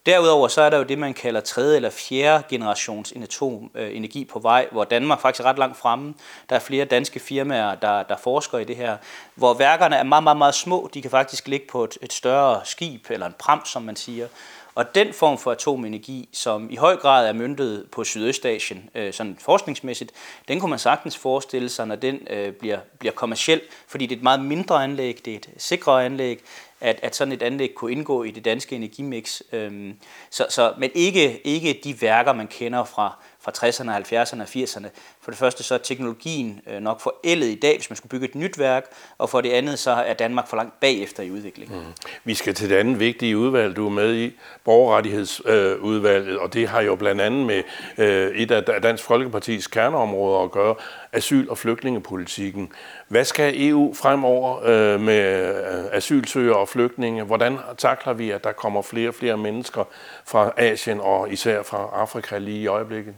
Derudover 0.06 0.49
så 0.49 0.62
er 0.62 0.71
der 0.71 0.78
jo 0.78 0.82
det, 0.82 0.99
man 0.99 1.14
kalder 1.14 1.40
tredje 1.40 1.76
eller 1.76 1.90
fjerde 1.90 2.44
generations 2.49 3.12
atomenergi 3.12 4.21
øh, 4.21 4.28
på 4.28 4.38
vej, 4.38 4.68
hvor 4.73 4.85
Danmark 4.85 5.21
faktisk 5.21 5.40
er 5.40 5.49
ret 5.49 5.59
langt 5.59 5.76
fremme. 5.76 6.14
Der 6.50 6.56
er 6.56 6.61
flere 6.61 6.85
danske 6.85 7.21
firmaer, 7.21 7.75
der, 7.75 8.02
der 8.02 8.16
forsker 8.16 8.59
i 8.59 8.64
det 8.64 8.76
her, 8.76 8.97
hvor 9.35 9.54
værkerne 9.54 9.97
er 9.97 10.02
meget, 10.02 10.25
meget, 10.25 10.37
meget 10.37 10.54
små. 10.54 10.90
De 10.94 11.02
kan 11.02 11.11
faktisk 11.11 11.49
ligge 11.49 11.66
på 11.71 11.85
et, 11.85 11.99
et 12.02 12.12
større 12.12 12.61
skib, 12.64 13.11
eller 13.11 13.26
en 13.26 13.35
pram, 13.38 13.64
som 13.64 13.82
man 13.82 13.97
siger. 13.97 14.28
Og 14.75 14.94
den 14.94 15.12
form 15.12 15.38
for 15.38 15.50
atomenergi, 15.52 16.28
som 16.32 16.71
i 16.71 16.76
høj 16.76 16.97
grad 16.97 17.28
er 17.28 17.32
myndtet 17.32 17.87
på 17.92 18.04
Sydøstasien, 18.04 18.90
øh, 18.94 19.12
sådan 19.12 19.37
forskningsmæssigt, 19.40 20.12
den 20.49 20.61
kunne 20.61 20.71
man 20.71 20.78
sagtens 20.78 21.16
forestille 21.16 21.68
sig, 21.68 21.87
når 21.87 21.97
den 21.97 22.26
øh, 22.30 22.52
bliver, 22.52 22.78
bliver 22.99 23.12
kommersiel, 23.12 23.61
fordi 23.88 24.06
det 24.06 24.14
er 24.14 24.18
et 24.18 24.23
meget 24.23 24.40
mindre 24.40 24.85
anlæg, 24.85 25.21
det 25.25 25.32
er 25.32 25.37
et 25.37 25.49
sikrere 25.56 26.04
anlæg, 26.04 26.40
at, 26.83 27.01
at 27.03 27.17
sådan 27.17 27.33
et 27.33 27.43
anlæg 27.43 27.75
kunne 27.75 27.93
indgå 27.93 28.23
i 28.23 28.31
det 28.31 28.45
danske 28.45 28.77
energimix. 28.77 29.41
Øhm, 29.53 29.95
så, 30.31 30.47
så, 30.49 30.75
men 30.79 30.91
ikke, 30.95 31.47
ikke 31.47 31.81
de 31.85 32.03
værker, 32.03 32.33
man 32.33 32.47
kender 32.47 32.85
fra, 32.85 33.17
fra 33.41 33.53
60'erne, 33.57 33.91
70'erne 33.91 34.41
og 34.43 34.49
80'erne. 34.49 34.89
For 35.23 35.31
det 35.31 35.38
første 35.38 35.62
så 35.62 35.75
er 35.75 35.79
teknologien 35.79 36.61
øh, 36.67 36.81
nok 36.81 37.00
forældet 37.00 37.47
i 37.47 37.55
dag, 37.55 37.76
hvis 37.76 37.91
man 37.91 37.97
skulle 37.97 38.11
bygge 38.11 38.29
et 38.29 38.35
nyt 38.35 38.59
værk, 38.59 38.85
og 39.19 39.31
for 39.31 39.41
det 39.41 39.50
andet 39.50 39.79
så 39.79 39.91
er 39.91 40.14
Danmark 40.14 40.49
for 40.49 40.57
langt 40.57 40.81
bagefter 40.81 41.23
i 41.23 41.31
udviklingen. 41.31 41.79
Mm. 41.79 41.85
Vi 42.25 42.35
skal 42.35 42.55
til 42.55 42.71
det 42.71 42.76
andet 42.76 43.00
vigtige 43.00 43.38
udvalg, 43.38 43.76
du 43.76 43.87
er 43.87 43.91
med 43.91 44.14
i, 44.14 44.33
borgerrettighedsudvalget, 44.64 46.38
og 46.38 46.52
det 46.52 46.69
har 46.69 46.81
jo 46.81 46.97
blandt 46.97 47.21
andet 47.21 47.47
med 47.47 47.62
øh, 47.99 48.37
et 48.37 48.50
af 48.50 48.83
Dansk 48.83 49.05
Folkepartis 49.05 49.67
kerneområder 49.67 50.45
at 50.45 50.50
gøre, 50.50 50.75
asyl- 51.12 51.50
og 51.50 51.59
flygtningepolitikken. 51.59 52.73
Hvad 53.09 53.25
skal 53.25 53.69
EU 53.69 53.95
fremover 53.95 54.61
øh, 54.64 55.00
med 55.00 55.55
asylsøgere 55.93 56.57
og 56.57 56.69
flygtninge? 56.69 57.23
Hvordan 57.23 57.59
takler 57.79 58.12
vi, 58.12 58.31
at 58.31 58.45
der 58.45 58.52
kommer 58.52 58.83
flere 58.83 59.09
og 59.09 59.14
flere 59.14 59.37
mennesker 59.37 59.85
fra 60.26 60.52
Asien 60.57 61.00
og 61.00 61.33
især 61.33 61.62
fra 61.62 61.91
Afrika 61.93 62.38
lige 62.38 62.61
i 62.61 62.67
øjeblikket? 62.67 63.14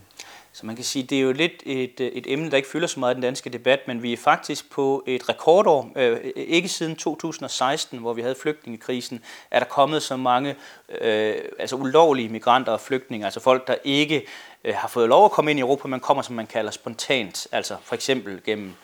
Så 0.55 0.67
man 0.67 0.77
kan 0.77 0.85
sige, 0.85 1.03
det 1.03 1.19
er 1.19 1.23
jo 1.23 1.33
lidt 1.33 1.63
et, 1.67 2.01
øh, 2.01 2.07
et 2.07 2.33
emne, 2.33 2.51
der 2.51 2.57
ikke 2.57 2.69
fylder 2.69 2.87
så 2.87 3.01
meget 3.01 3.15
i 3.15 3.17
den 3.17 3.23
danske 3.23 3.51
debat, 3.51 3.81
men 3.87 4.03
vi 4.03 4.13
er 4.13 4.17
faktisk 4.17 4.71
på 4.71 5.05
et 5.07 5.29
rekordår, 5.29 5.93
øh, 5.97 6.21
ikke 6.37 6.69
siden 6.69 6.97
2016, 6.97 7.99
hvor 7.99 8.13
vi 8.13 8.23
havde 8.23 8.35
flygtningekrisen, 8.43 9.25
er 9.51 9.59
der 9.59 9.67
kommet 9.67 10.03
så 10.03 10.17
mange 10.17 10.55
øh, 11.01 11.35
altså 11.59 11.77
ulovlige 11.77 12.29
migranter 12.29 12.73
og 12.73 12.81
flygtninge, 12.81 13.25
altså 13.25 13.41
folk, 13.41 13.67
der 13.67 13.75
ikke 13.85 14.27
øh, 14.65 14.75
har 14.75 14.89
fået 14.89 15.09
lov 15.09 15.25
at 15.25 15.31
komme 15.31 15.51
ind 15.51 15.59
i 15.59 15.63
Europa, 15.63 15.89
men 15.89 16.01
kommer, 16.01 16.23
som 16.23 16.35
man 16.35 16.47
kalder 16.47 16.71
spontant, 16.71 17.47
altså 17.53 17.77
for 17.83 17.95
eksempel 17.95 18.41
gennem 18.45 18.75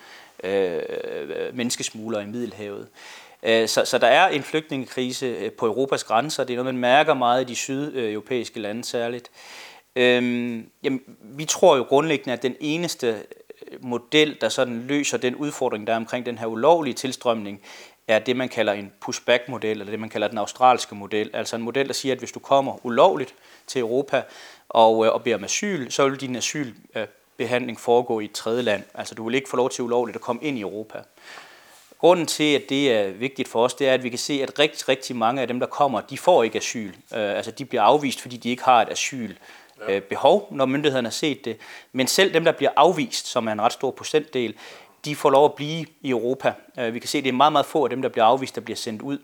øh, 0.44 0.82
menneskesmuglere 1.52 2.22
i 2.22 2.26
Middelhavet. 2.26 2.88
Øh, 3.42 3.68
så, 3.68 3.84
så 3.84 3.98
der 3.98 4.06
er 4.06 4.28
en 4.28 4.42
flygtningekrise 4.42 5.26
øh, 5.26 5.52
på 5.52 5.66
Europas 5.66 6.04
grænser. 6.04 6.44
Det 6.44 6.52
er 6.54 6.56
noget, 6.56 6.74
man 6.74 6.80
mærker 6.80 7.14
meget 7.14 7.42
i 7.42 7.44
de 7.44 7.54
sydeuropæiske 7.54 8.60
lande 8.60 8.84
særligt. 8.84 9.30
Øhm, 9.96 10.70
jamen, 10.82 11.00
vi 11.22 11.44
tror 11.44 11.76
jo 11.76 11.82
grundlæggende, 11.82 12.32
at 12.32 12.42
den 12.42 12.56
eneste 12.60 13.06
øh, 13.72 13.84
model, 13.84 14.36
der 14.40 14.48
sådan 14.48 14.82
løser 14.88 15.18
den 15.18 15.34
udfordring, 15.34 15.86
der 15.86 15.92
er 15.92 15.96
omkring 15.96 16.26
den 16.26 16.38
her 16.38 16.46
ulovlige 16.46 16.94
tilstrømning, 16.94 17.60
er 18.08 18.18
det, 18.18 18.36
man 18.36 18.48
kalder 18.48 18.72
en 18.72 18.92
pushback-model, 19.00 19.70
eller 19.70 19.90
det, 19.90 20.00
man 20.00 20.08
kalder 20.08 20.28
den 20.28 20.38
australske 20.38 20.94
model. 20.94 21.30
Altså 21.32 21.56
en 21.56 21.62
model, 21.62 21.86
der 21.86 21.92
siger, 21.92 22.12
at 22.12 22.18
hvis 22.18 22.32
du 22.32 22.38
kommer 22.38 22.86
ulovligt 22.86 23.34
til 23.66 23.80
Europa 23.80 24.22
og, 24.68 25.06
øh, 25.06 25.12
og 25.12 25.22
beder 25.22 25.36
om 25.36 25.44
asyl, 25.44 25.90
så 25.90 26.08
vil 26.08 26.20
din 26.20 26.36
asylbehandling 26.36 27.78
øh, 27.78 27.80
foregå 27.80 28.20
i 28.20 28.24
et 28.24 28.32
tredje 28.32 28.62
land. 28.62 28.82
Altså 28.94 29.14
du 29.14 29.24
vil 29.24 29.34
ikke 29.34 29.48
få 29.48 29.56
lov 29.56 29.70
til 29.70 29.84
ulovligt 29.84 30.16
at 30.16 30.22
komme 30.22 30.42
ind 30.42 30.58
i 30.58 30.60
Europa. 30.60 30.98
Grunden 31.98 32.26
til, 32.26 32.54
at 32.54 32.62
det 32.68 32.92
er 32.92 33.10
vigtigt 33.10 33.48
for 33.48 33.64
os, 33.64 33.74
det 33.74 33.88
er, 33.88 33.94
at 33.94 34.02
vi 34.02 34.08
kan 34.08 34.18
se, 34.18 34.42
at 34.42 34.58
rigtig, 34.58 34.88
rigtig 34.88 35.16
mange 35.16 35.42
af 35.42 35.48
dem, 35.48 35.60
der 35.60 35.66
kommer, 35.66 36.00
de 36.00 36.18
får 36.18 36.42
ikke 36.42 36.58
asyl. 36.58 36.88
Øh, 36.88 37.36
altså 37.36 37.50
de 37.50 37.64
bliver 37.64 37.82
afvist, 37.82 38.20
fordi 38.20 38.36
de 38.36 38.50
ikke 38.50 38.64
har 38.64 38.82
et 38.82 38.88
asyl 38.90 39.34
øh, 39.88 40.02
behov, 40.02 40.48
når 40.50 40.66
myndighederne 40.66 41.08
har 41.08 41.12
set 41.12 41.44
det. 41.44 41.56
Men 41.92 42.06
selv 42.06 42.34
dem, 42.34 42.44
der 42.44 42.52
bliver 42.52 42.70
afvist, 42.76 43.26
som 43.26 43.48
er 43.48 43.52
en 43.52 43.62
ret 43.62 43.72
stor 43.72 43.90
procentdel, 43.90 44.54
de 45.04 45.16
får 45.16 45.30
lov 45.30 45.44
at 45.44 45.54
blive 45.54 45.86
i 46.00 46.10
Europa. 46.10 46.52
Øh, 46.78 46.94
vi 46.94 46.98
kan 46.98 47.08
se, 47.08 47.18
at 47.18 47.24
det 47.24 47.30
er 47.30 47.36
meget, 47.36 47.52
meget 47.52 47.66
få 47.66 47.84
af 47.84 47.90
dem, 47.90 48.02
der 48.02 48.08
bliver 48.08 48.24
afvist, 48.24 48.54
der 48.54 48.60
bliver 48.60 48.76
sendt 48.76 49.02
ud. 49.02 49.18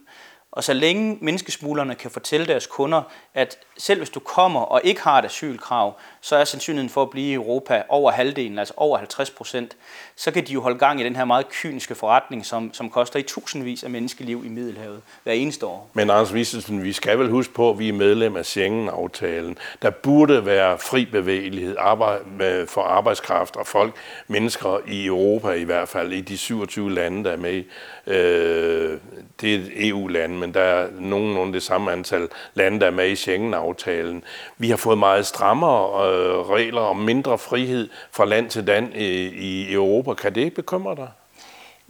Og 0.52 0.64
så 0.64 0.72
længe 0.72 1.18
menneskesmuglerne 1.20 1.94
kan 1.94 2.10
fortælle 2.10 2.46
deres 2.46 2.66
kunder, 2.66 3.02
at 3.34 3.58
selv 3.78 4.00
hvis 4.00 4.10
du 4.10 4.20
kommer 4.20 4.60
og 4.60 4.80
ikke 4.84 5.00
har 5.00 5.18
et 5.18 5.24
asylkrav, 5.24 5.98
så 6.26 6.36
er 6.36 6.44
sandsynligheden 6.44 6.90
for 6.90 7.02
at 7.02 7.10
blive 7.10 7.30
i 7.30 7.34
Europa 7.34 7.82
over 7.88 8.10
halvdelen, 8.10 8.58
altså 8.58 8.74
over 8.76 8.98
50 8.98 9.30
procent, 9.30 9.76
så 10.16 10.30
kan 10.30 10.46
de 10.46 10.52
jo 10.52 10.60
holde 10.60 10.78
gang 10.78 11.00
i 11.00 11.04
den 11.04 11.16
her 11.16 11.24
meget 11.24 11.48
kyniske 11.48 11.94
forretning, 11.94 12.46
som, 12.46 12.70
som 12.72 12.90
koster 12.90 13.18
i 13.18 13.22
tusindvis 13.22 13.84
af 13.84 13.90
menneskeliv 13.90 14.42
i 14.46 14.48
Middelhavet 14.48 15.00
hver 15.22 15.32
eneste 15.32 15.66
år. 15.66 15.90
Men 15.92 16.10
Anders 16.10 16.32
Wisselsen, 16.32 16.84
vi 16.84 16.92
skal 16.92 17.18
vel 17.18 17.30
huske 17.30 17.54
på, 17.54 17.70
at 17.70 17.78
vi 17.78 17.88
er 17.88 17.92
medlem 17.92 18.36
af 18.36 18.46
Schengen-aftalen. 18.46 19.58
Der 19.82 19.90
burde 19.90 20.46
være 20.46 20.78
fri 20.78 21.04
bevægelighed 21.04 21.76
for 22.66 22.82
arbejdskraft 22.82 23.56
og 23.56 23.66
folk, 23.66 23.94
mennesker 24.28 24.80
i 24.86 25.06
Europa 25.06 25.50
i 25.50 25.64
hvert 25.64 25.88
fald, 25.88 26.12
i 26.12 26.20
de 26.20 26.38
27 26.38 26.94
lande, 26.94 27.24
der 27.24 27.30
er 27.32 27.36
med. 27.36 27.64
Øh, 28.06 28.98
det 29.40 29.54
er 29.54 29.60
EU-land, 29.76 30.32
e 30.32 30.36
men 30.36 30.54
der 30.54 30.60
er 30.60 30.88
nogenlunde 30.98 31.52
det 31.52 31.62
samme 31.62 31.92
antal 31.92 32.28
lande, 32.54 32.80
der 32.80 32.86
er 32.86 32.90
med 32.90 33.08
i 33.08 33.16
Schengen-aftalen. 33.16 34.24
Vi 34.58 34.70
har 34.70 34.76
fået 34.76 34.98
meget 34.98 35.26
strammere 35.26 36.10
øh, 36.10 36.15
Øh, 36.16 36.50
regler 36.50 36.80
om 36.80 36.96
mindre 36.96 37.38
frihed 37.38 37.88
fra 38.10 38.24
land 38.24 38.50
til 38.50 38.64
land 38.64 38.94
i, 38.94 39.72
Europa. 39.72 40.14
Kan 40.14 40.34
det 40.34 40.40
ikke 40.40 40.56
bekymre 40.56 40.96
dig? 40.96 41.08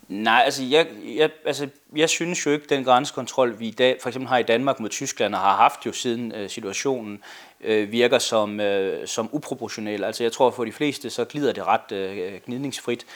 Nej, 0.08 0.42
altså 0.44 0.62
jeg, 0.64 0.86
jeg, 1.16 1.30
altså 1.44 1.68
jeg 1.96 2.08
synes 2.08 2.46
jo 2.46 2.50
ikke, 2.50 2.66
den 2.68 2.84
grænsekontrol, 2.84 3.60
vi 3.60 3.68
i 3.68 3.70
dag 3.70 3.96
for 4.02 4.08
eksempel 4.08 4.28
har 4.28 4.38
i 4.38 4.42
Danmark 4.42 4.80
mod 4.80 4.88
Tyskland 4.88 5.34
og 5.34 5.40
har 5.40 5.56
haft 5.56 5.86
jo 5.86 5.92
siden 5.92 6.32
øh, 6.32 6.50
situationen, 6.50 7.22
øh, 7.60 7.92
virker 7.92 8.18
som, 8.18 8.60
øh, 8.60 9.06
som 9.06 9.28
uproportionel. 9.32 10.04
Altså 10.04 10.24
jeg 10.24 10.32
tror 10.32 10.50
for 10.50 10.64
de 10.64 10.72
fleste, 10.72 11.10
så 11.10 11.24
glider 11.24 11.52
det 11.52 11.66
ret 11.66 11.92
øh, 11.92 12.40
gnidningsfrit. 12.46 13.06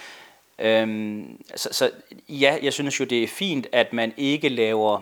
Øhm, 0.58 1.42
så, 1.56 1.68
så 1.72 1.90
ja, 2.28 2.58
jeg 2.62 2.72
synes 2.72 3.00
jo, 3.00 3.04
det 3.04 3.22
er 3.22 3.28
fint, 3.28 3.66
at 3.72 3.92
man 3.92 4.12
ikke 4.16 4.48
laver 4.48 5.00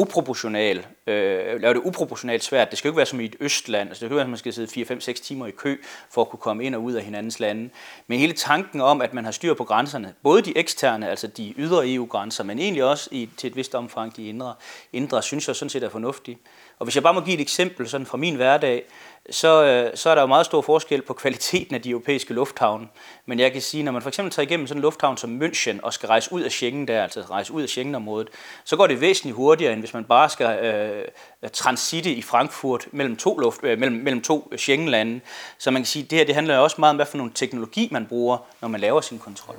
uproportional, 0.00 0.86
øh, 1.06 1.60
lave 1.60 1.74
det 1.74 1.80
uproportionalt 1.84 2.44
svært. 2.44 2.70
Det 2.70 2.78
skal 2.78 2.88
jo 2.88 2.92
ikke 2.92 2.96
være 2.96 3.06
som 3.06 3.20
i 3.20 3.24
et 3.24 3.36
østland, 3.40 3.88
altså 3.88 4.00
det 4.00 4.08
kan 4.10 4.16
være, 4.16 4.24
at 4.24 4.30
man 4.30 4.38
skal 4.38 4.52
sidde 4.52 4.68
4-5-6 4.68 5.12
timer 5.22 5.46
i 5.46 5.50
kø 5.50 5.76
for 6.10 6.20
at 6.20 6.28
kunne 6.28 6.38
komme 6.38 6.64
ind 6.64 6.74
og 6.74 6.82
ud 6.82 6.92
af 6.92 7.04
hinandens 7.04 7.40
lande. 7.40 7.70
Men 8.06 8.18
hele 8.18 8.32
tanken 8.32 8.80
om, 8.80 9.00
at 9.00 9.14
man 9.14 9.24
har 9.24 9.32
styr 9.32 9.54
på 9.54 9.64
grænserne, 9.64 10.14
både 10.22 10.42
de 10.42 10.58
eksterne, 10.58 11.10
altså 11.10 11.26
de 11.26 11.54
ydre 11.56 11.94
EU-grænser, 11.94 12.44
men 12.44 12.58
egentlig 12.58 12.84
også 12.84 13.08
i, 13.12 13.28
til 13.36 13.50
et 13.50 13.56
vist 13.56 13.74
omfang 13.74 14.16
de 14.16 14.28
indre, 14.28 14.54
indre, 14.92 15.22
synes 15.22 15.48
jeg 15.48 15.56
sådan 15.56 15.70
set 15.70 15.82
er 15.82 15.88
fornuftigt. 15.88 16.38
Og 16.78 16.84
hvis 16.84 16.94
jeg 16.94 17.02
bare 17.02 17.14
må 17.14 17.20
give 17.20 17.34
et 17.34 17.40
eksempel 17.40 17.88
sådan 17.88 18.06
fra 18.06 18.16
min 18.16 18.34
hverdag, 18.34 18.84
så, 19.30 19.64
øh, 19.64 19.96
så 19.96 20.10
er 20.10 20.14
der 20.14 20.22
jo 20.22 20.26
meget 20.26 20.46
stor 20.46 20.60
forskel 20.60 21.02
på 21.02 21.12
kvaliteten 21.12 21.74
af 21.74 21.82
de 21.82 21.90
europæiske 21.90 22.34
lufthavne. 22.34 22.88
Men 23.26 23.38
jeg 23.38 23.52
kan 23.52 23.62
sige, 23.62 23.82
når 23.82 23.92
man 23.92 24.02
for 24.02 24.08
eksempel 24.08 24.32
tager 24.32 24.46
igennem 24.46 24.66
sådan 24.66 24.78
en 24.78 24.82
lufthavn 24.82 25.16
som 25.16 25.42
München 25.42 25.78
og 25.82 25.92
skal 25.92 26.06
rejse 26.06 26.32
ud 26.32 26.42
af 26.42 26.50
Schengen 26.50 26.88
der, 26.88 27.02
altså 27.02 27.20
rejse 27.20 27.52
ud 27.52 27.62
af 27.62 27.68
Schengenområdet, 27.68 28.28
så 28.64 28.76
går 28.76 28.86
det 28.86 29.00
væsentligt 29.00 29.36
hurtigere, 29.36 29.72
end 29.72 29.80
hvis 29.80 29.94
man 29.94 30.04
bare 30.04 30.28
skal 30.28 30.64
øh, 30.64 31.04
øh 31.42 31.50
transitte 31.52 32.12
i 32.12 32.22
Frankfurt 32.22 32.86
mellem 32.92 33.16
to, 33.16 33.38
luft, 33.38 33.60
øh, 33.62 33.78
mellem, 33.78 33.96
mellem 33.96 34.22
to 34.22 34.52
Schengenlande. 34.56 35.20
Så 35.58 35.70
man 35.70 35.82
kan 35.82 35.86
sige, 35.86 36.02
det 36.02 36.18
her 36.18 36.24
det 36.24 36.34
handler 36.34 36.56
jo 36.56 36.62
også 36.62 36.76
meget 36.78 36.90
om, 36.90 36.96
hvad 36.96 37.06
for 37.06 37.16
nogle 37.16 37.32
teknologi 37.34 37.88
man 37.90 38.06
bruger, 38.06 38.38
når 38.60 38.68
man 38.68 38.80
laver 38.80 39.00
sin 39.00 39.18
kontrol. 39.18 39.56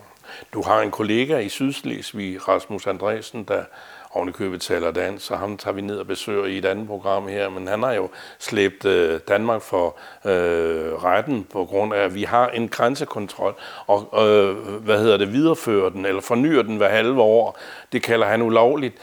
Du 0.53 0.61
har 0.61 0.81
en 0.81 0.91
kollega 0.91 1.37
i 1.37 1.49
Sydslesvig, 1.49 2.47
Rasmus 2.47 2.87
Andresen, 2.87 3.43
der 3.43 3.63
ovenikøbet 4.11 4.61
taler 4.61 4.91
dansk, 4.91 5.25
så 5.25 5.35
ham 5.35 5.57
tager 5.57 5.73
vi 5.73 5.81
ned 5.81 5.97
og 5.97 6.07
besøger 6.07 6.45
i 6.45 6.57
et 6.57 6.65
andet 6.65 6.87
program 6.87 7.27
her, 7.27 7.49
men 7.49 7.67
han 7.67 7.83
har 7.83 7.93
jo 7.93 8.09
slæbt 8.39 8.85
øh, 8.85 9.19
Danmark 9.27 9.61
for 9.61 9.97
øh, 10.25 11.03
retten 11.03 11.43
på 11.43 11.65
grund 11.65 11.93
af, 11.93 11.99
at 11.99 12.15
vi 12.15 12.23
har 12.23 12.47
en 12.47 12.69
grænsekontrol, 12.69 13.55
og 13.87 14.27
øh, 14.27 14.55
hvad 14.57 14.99
hedder 14.99 15.17
det, 15.17 15.33
viderefører 15.33 15.89
den, 15.89 16.05
eller 16.05 16.21
fornyer 16.21 16.61
den 16.61 16.77
hver 16.77 16.89
halve 16.89 17.21
år. 17.21 17.59
Det 17.91 18.03
kalder 18.03 18.27
han 18.27 18.41
ulovligt. 18.41 18.95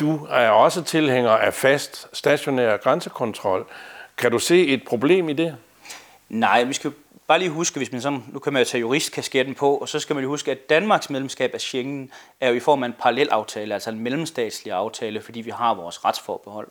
Du 0.00 0.26
er 0.30 0.48
også 0.48 0.82
tilhænger 0.82 1.30
af 1.30 1.54
fast 1.54 2.08
stationær 2.12 2.76
grænsekontrol. 2.76 3.66
Kan 4.16 4.30
du 4.30 4.38
se 4.38 4.66
et 4.66 4.82
problem 4.86 5.28
i 5.28 5.32
det? 5.32 5.56
Nej, 6.28 6.64
vi 6.64 6.72
skal 6.72 6.92
bare 7.28 7.38
lige 7.38 7.50
huske, 7.50 7.76
hvis 7.76 7.92
man 7.92 8.00
sådan, 8.00 8.24
nu 8.28 8.38
kan 8.38 8.52
man 8.52 8.62
jo 8.62 8.68
tage 8.68 8.80
juristkasketten 8.80 9.54
på, 9.54 9.76
og 9.76 9.88
så 9.88 10.00
skal 10.00 10.14
man 10.14 10.22
jo 10.22 10.30
huske, 10.30 10.50
at 10.50 10.70
Danmarks 10.70 11.10
medlemskab 11.10 11.50
af 11.54 11.60
Schengen 11.60 12.10
er 12.40 12.48
jo 12.48 12.54
i 12.54 12.60
form 12.60 12.82
af 12.82 12.86
en 12.86 12.94
parallelaftale, 12.98 13.74
altså 13.74 13.90
en 13.90 14.00
mellemstatslig 14.00 14.72
aftale, 14.72 15.20
fordi 15.20 15.40
vi 15.40 15.50
har 15.50 15.74
vores 15.74 16.04
retsforbehold. 16.04 16.68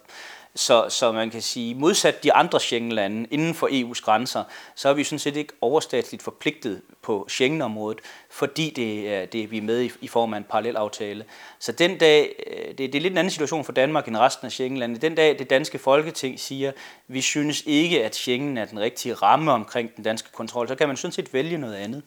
Så, 0.57 0.85
så 0.89 1.11
man 1.11 1.29
kan 1.29 1.41
sige, 1.41 1.75
modsat 1.75 2.23
de 2.23 2.33
andre 2.33 2.59
Schengen-lande 2.59 3.27
inden 3.31 3.53
for 3.53 3.67
EU's 3.67 4.01
grænser, 4.01 4.43
så 4.75 4.89
er 4.89 4.93
vi 4.93 5.03
sådan 5.03 5.19
set 5.19 5.35
ikke 5.35 5.53
overstatsligt 5.61 6.23
forpligtet 6.23 6.81
på 7.01 7.25
Schengen-området, 7.29 7.99
fordi 8.29 8.69
det 8.69 9.21
øh, 9.21 9.27
det, 9.31 9.51
vi 9.51 9.57
er 9.57 9.61
med 9.61 9.81
i, 9.81 9.91
i 10.01 10.07
form 10.07 10.33
af 10.33 10.37
en 10.37 10.43
parallelaftale. 10.43 11.25
Så 11.59 11.71
den 11.71 11.97
dag, 11.97 12.35
øh, 12.47 12.67
det, 12.67 12.77
det 12.77 12.95
er 12.95 12.99
lidt 12.99 13.11
en 13.11 13.17
anden 13.17 13.31
situation 13.31 13.65
for 13.65 13.71
Danmark 13.71 14.07
end 14.07 14.17
resten 14.17 14.45
af 14.45 14.51
Schengen-landene. 14.51 14.99
Den 14.99 15.15
dag 15.15 15.39
det 15.39 15.49
danske 15.49 15.79
folketing 15.79 16.39
siger, 16.39 16.71
vi 17.07 17.21
synes 17.21 17.63
ikke, 17.65 18.03
at 18.03 18.15
Schengen 18.15 18.57
er 18.57 18.65
den 18.65 18.79
rigtige 18.79 19.13
ramme 19.13 19.51
omkring 19.51 19.95
den 19.95 20.03
danske 20.03 20.29
kontrol, 20.31 20.67
så 20.67 20.75
kan 20.75 20.87
man 20.87 20.97
sådan 20.97 21.11
set 21.11 21.33
vælge 21.33 21.57
noget 21.57 21.75
andet. 21.75 22.03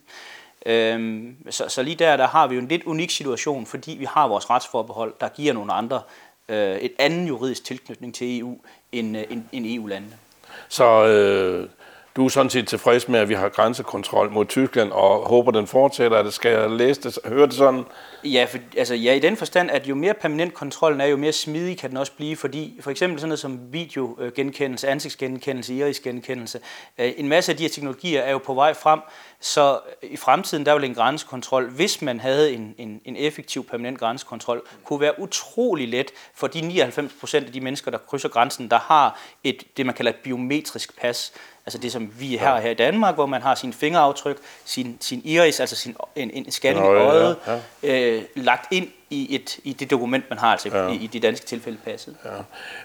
Øhm, 0.67 1.37
så, 1.51 1.69
så 1.69 1.83
lige 1.83 1.97
der, 1.97 2.17
der 2.17 2.27
har 2.27 2.47
vi 2.47 2.55
jo 2.55 2.61
en 2.61 2.69
lidt 2.69 2.85
unik 2.85 3.11
situation, 3.11 3.67
fordi 3.67 3.97
vi 3.99 4.05
har 4.05 4.29
vores 4.29 4.51
retsforbehold, 4.51 5.15
der 5.21 5.29
giver 5.29 5.53
nogle 5.53 5.73
andre 5.73 6.03
øh, 6.51 6.77
et 6.77 6.93
anden 6.99 7.27
juridisk 7.27 7.65
tilknytning 7.65 8.15
til 8.15 8.41
EU 8.41 8.59
end, 8.93 9.17
øh, 9.17 9.25
end, 9.31 9.43
end 9.53 9.67
EU-landene. 9.67 10.17
Så 10.69 11.07
øh, 11.07 11.69
du 12.21 12.25
er 12.25 12.29
sådan 12.29 12.51
set 12.51 12.69
tilfreds 12.69 13.09
med, 13.09 13.21
at 13.21 13.29
vi 13.29 13.35
har 13.35 13.49
grænsekontrol 13.49 14.31
mod 14.31 14.45
Tyskland, 14.45 14.91
og 14.93 15.29
håber, 15.29 15.51
den 15.51 15.67
fortsætter. 15.67 16.19
Er 16.19 16.23
det, 16.23 16.35
skal 16.35 16.53
jeg 16.53 16.71
læse 16.71 17.01
det, 17.03 17.19
høre 17.25 17.47
det 17.47 17.55
sådan? 17.55 17.85
Ja, 18.25 18.47
for, 18.49 18.59
altså, 18.77 18.95
ja, 18.95 19.15
i 19.15 19.19
den 19.19 19.37
forstand, 19.37 19.71
at 19.71 19.87
jo 19.87 19.95
mere 19.95 20.15
permanent 20.15 20.55
kontrollen 20.55 21.01
er, 21.01 21.07
jo 21.07 21.17
mere 21.17 21.33
smidig 21.33 21.79
kan 21.79 21.91
den 21.91 21.97
også 21.97 22.13
blive, 22.17 22.37
fordi 22.37 22.79
for 22.81 22.91
eksempel 22.91 23.21
sådan 23.21 23.29
noget 23.29 23.39
som 23.39 23.61
videogenkendelse, 23.73 24.89
ansigtsgenkendelse, 24.89 25.75
irisgenkendelse, 25.75 26.61
øh, 26.99 27.13
en 27.17 27.29
masse 27.29 27.53
af 27.53 27.57
de 27.57 27.63
her 27.63 27.71
teknologier 27.71 28.21
er 28.21 28.31
jo 28.31 28.39
på 28.39 28.55
vej 28.55 28.75
frem, 28.75 29.01
så 29.41 29.79
i 30.03 30.17
fremtiden, 30.17 30.67
der 30.67 30.75
vil 30.75 30.85
en 30.85 30.95
grænsekontrol, 30.95 31.71
hvis 31.71 32.03
man 32.03 32.21
havde 32.21 32.53
en, 32.53 32.75
en, 32.79 33.01
en 33.05 33.17
effektiv 33.17 33.65
permanent 33.65 33.99
grænsekontrol, 33.99 34.63
kunne 34.85 35.01
være 35.01 35.21
utrolig 35.21 35.89
let 35.89 36.11
for 36.35 36.47
de 36.47 36.61
99 36.61 37.13
procent 37.21 37.47
af 37.47 37.53
de 37.53 37.61
mennesker, 37.61 37.91
der 37.91 37.99
krydser 37.99 38.29
grænsen, 38.29 38.71
der 38.71 38.79
har 38.79 39.21
et, 39.45 39.77
det, 39.77 39.87
man 39.87 39.95
kalder 39.95 40.11
et 40.11 40.17
biometrisk 40.17 41.01
pas. 41.01 41.33
Altså 41.71 41.79
det, 41.79 41.93
som 41.93 42.13
vi 42.19 42.37
har 42.37 42.61
her 42.61 42.71
i 42.71 42.75
Danmark, 42.75 43.15
hvor 43.15 43.27
man 43.27 43.43
har 43.43 43.55
sin 43.55 43.73
fingeraftryk, 43.73 44.37
sin, 44.65 44.97
sin 45.01 45.23
iris, 45.25 45.61
altså 45.61 45.77
sin, 45.77 45.97
en, 46.17 46.31
en 46.31 46.51
scanning 46.51 46.87
i 46.87 46.89
øjet, 46.89 47.37
ja, 47.47 47.61
ja. 47.83 48.17
Øh, 48.17 48.23
lagt 48.37 48.73
ind 48.73 48.89
i, 49.11 49.35
et, 49.35 49.59
i 49.65 49.73
det 49.73 49.91
dokument, 49.91 50.25
man 50.31 50.39
har, 50.39 50.53
altså 50.53 50.69
ja. 50.73 50.89
i, 50.89 50.95
i 50.95 51.07
det 51.07 51.23
danske 51.23 51.47
tilfælde 51.47 51.79
passet. 51.85 52.17
Ja. 52.25 52.31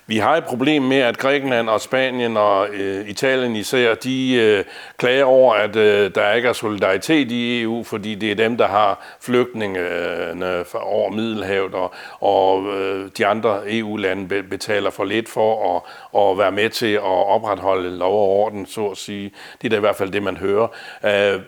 Vi 0.08 0.18
har 0.18 0.38
et 0.38 0.44
problem 0.44 0.84
med, 0.84 0.98
at 0.98 1.18
Grækenland 1.18 1.70
og 1.70 1.82
Spanien 1.82 2.38
og 2.38 2.68
øh, 2.70 3.10
Italien 3.10 3.56
især, 3.56 3.96
de 3.96 4.34
øh, 4.34 4.64
klager 4.98 5.24
over, 5.24 5.54
at 5.54 5.76
øh, 5.76 6.16
der 6.16 6.34
ikke 6.34 6.48
er 6.48 6.54
solidaritet 6.54 7.32
i 7.32 7.62
EU, 7.62 7.84
fordi 7.84 8.16
det 8.16 8.32
er 8.32 8.36
dem, 8.36 8.58
der 8.58 8.68
har 8.68 9.18
flygtningene 9.22 10.66
over 10.74 11.12
Middelhavet, 11.12 11.74
og, 11.74 11.94
og 12.20 12.74
øh, 12.74 13.10
de 13.18 13.26
andre 13.26 13.62
EU-lande 13.66 14.44
betaler 14.44 14.90
for 14.90 15.04
lidt 15.04 15.30
for 15.30 15.76
at, 15.76 15.82
at 16.22 16.38
være 16.38 16.52
med 16.52 16.70
til 16.70 16.94
at 16.94 17.02
opretholde 17.04 17.98
lov 17.98 18.14
og 18.14 18.30
orden, 18.30 18.66
så 18.66 18.88
at 18.88 18.98
sige. 18.98 19.32
Det 19.62 19.68
er 19.68 19.70
da 19.70 19.76
i 19.76 19.80
hvert 19.80 19.96
fald 19.96 20.12
det, 20.12 20.24
man 20.24 20.38
hører. 20.38 20.68
Øh, 21.06 21.42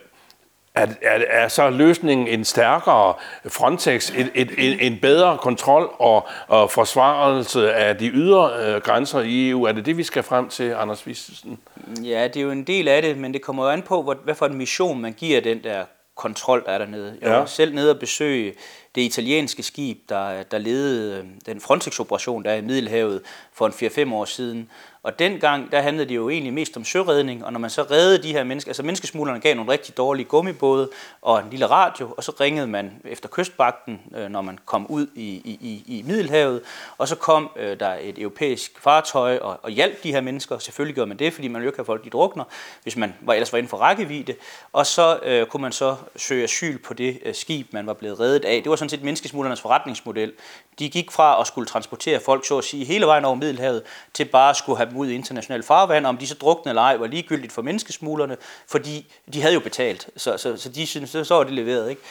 er, 0.77 0.87
er, 1.01 1.23
er 1.29 1.47
så 1.47 1.69
løsningen 1.69 2.27
en 2.27 2.45
stærkere 2.45 3.13
Frontex, 3.47 4.09
et, 4.09 4.31
et, 4.35 4.51
et, 4.57 4.87
en 4.87 4.99
bedre 5.01 5.37
kontrol 5.37 5.89
og, 5.99 6.27
og 6.47 6.71
forsvarelse 6.71 7.73
af 7.73 7.97
de 7.97 8.07
ydre 8.07 8.51
øh, 8.65 8.81
grænser 8.81 9.19
i 9.19 9.49
EU? 9.49 9.63
Er 9.63 9.71
det 9.71 9.85
det, 9.85 9.97
vi 9.97 10.03
skal 10.03 10.23
frem 10.23 10.49
til, 10.49 10.71
Anders 10.71 11.07
Vistesen? 11.07 11.59
Ja, 12.03 12.27
det 12.27 12.37
er 12.37 12.41
jo 12.41 12.51
en 12.51 12.63
del 12.63 12.87
af 12.87 13.01
det, 13.01 13.17
men 13.17 13.33
det 13.33 13.41
kommer 13.41 13.63
jo 13.63 13.69
an 13.69 13.81
på, 13.81 14.15
hvad 14.23 14.35
for 14.35 14.45
en 14.45 14.57
mission 14.57 15.01
man 15.01 15.13
giver 15.13 15.41
den 15.41 15.63
der 15.63 15.83
kontrol, 16.15 16.63
der 16.65 16.71
er 16.71 16.77
dernede. 16.77 17.17
Jeg 17.21 17.31
var 17.31 17.39
ja. 17.39 17.45
selv 17.45 17.75
nede 17.75 17.91
og 17.91 17.99
besøge 17.99 18.53
det 18.97 19.03
italienske 19.03 19.63
skib, 19.63 20.09
der, 20.09 20.43
der 20.43 20.57
ledede 20.57 21.17
øh, 21.17 21.25
den 21.45 21.61
Frontex-operation, 21.61 22.43
der 22.43 22.51
er 22.51 22.55
i 22.55 22.61
Middelhavet 22.61 23.21
for 23.53 23.67
en 23.67 23.73
4-5 24.09 24.13
år 24.13 24.25
siden. 24.25 24.69
Og 25.07 25.19
dengang, 25.19 25.71
der 25.71 25.81
handlede 25.81 26.09
det 26.09 26.15
jo 26.15 26.29
egentlig 26.29 26.53
mest 26.53 26.77
om 26.77 26.85
søredning, 26.85 27.45
og 27.45 27.53
når 27.53 27.59
man 27.59 27.69
så 27.69 27.81
reddede 27.83 28.23
de 28.23 28.31
her 28.31 28.43
mennesker, 28.43 28.69
altså 28.69 28.83
menneskesmuglerne 28.83 29.39
gav 29.39 29.55
nogle 29.55 29.71
rigtig 29.71 29.97
dårlige 29.97 30.25
gummibåde 30.25 30.89
og 31.21 31.39
en 31.39 31.45
lille 31.49 31.65
radio, 31.65 32.13
og 32.17 32.23
så 32.23 32.31
ringede 32.39 32.67
man 32.67 32.91
efter 33.05 33.29
kystvagten, 33.29 34.01
øh, 34.15 34.29
når 34.29 34.41
man 34.41 34.59
kom 34.65 34.87
ud 34.87 35.07
i, 35.15 35.27
i, 35.43 35.83
i 35.85 36.03
Middelhavet, 36.07 36.61
og 36.97 37.07
så 37.07 37.15
kom 37.15 37.49
øh, 37.55 37.79
der 37.79 37.95
et 38.01 38.19
europæisk 38.19 38.81
fartøj 38.81 39.37
og, 39.37 39.59
og 39.63 39.69
hjalp 39.69 40.03
de 40.03 40.11
her 40.11 40.21
mennesker. 40.21 40.57
Selvfølgelig 40.57 40.95
gjorde 40.95 41.07
man 41.07 41.19
det, 41.19 41.33
fordi 41.33 41.47
man 41.47 41.61
jo 41.61 41.67
ikke 41.67 41.77
har 41.77 41.83
folk, 41.83 42.03
de 42.03 42.09
drukner, 42.09 42.43
hvis 42.83 42.97
man 42.97 43.13
var, 43.21 43.33
ellers 43.33 43.53
var 43.53 43.57
inden 43.57 43.69
for 43.69 43.77
rækkevidde. 43.77 44.35
Og 44.73 44.85
så 44.85 45.19
øh, 45.23 45.45
kunne 45.45 45.61
man 45.61 45.71
så 45.71 45.95
søge 46.15 46.43
asyl 46.43 46.77
på 46.77 46.93
det 46.93 47.19
øh, 47.25 47.35
skib, 47.35 47.73
man 47.73 47.87
var 47.87 47.93
blevet 47.93 48.19
reddet 48.19 48.45
af. 48.45 48.63
Det 48.63 48.69
var 48.69 48.75
sådan 48.75 48.86
sådan 48.89 48.99
set 48.99 49.05
menneskesmuglernes 49.05 49.61
forretningsmodel. 49.61 50.33
De 50.79 50.89
gik 50.89 51.11
fra 51.11 51.41
at 51.41 51.47
skulle 51.47 51.67
transportere 51.67 52.19
folk, 52.19 52.45
så 52.45 52.57
at 52.57 52.63
sige, 52.63 52.85
hele 52.85 53.05
vejen 53.05 53.25
over 53.25 53.35
Middelhavet, 53.35 53.83
til 54.13 54.25
bare 54.25 54.49
at 54.49 54.55
skulle 54.55 54.77
have 54.77 54.89
dem 54.89 54.97
ud 54.97 55.07
i 55.07 55.15
international 55.15 55.63
farvand. 55.63 56.05
Om 56.05 56.17
de 56.17 56.27
så 56.27 56.35
drukne 56.35 56.69
eller 56.69 56.81
ej, 56.81 56.97
var 56.97 57.07
ligegyldigt 57.07 57.53
for 57.53 57.61
menneskesmuglerne, 57.61 58.37
fordi 58.67 59.13
de 59.33 59.41
havde 59.41 59.53
jo 59.53 59.59
betalt. 59.59 60.09
Så, 60.17 60.37
så, 60.37 60.57
så 60.57 60.69
de 60.69 60.87
synes, 60.87 61.09
så 61.09 61.35
var 61.35 61.43
det 61.43 61.53
leveret. 61.53 61.89
Ikke? 61.89 62.01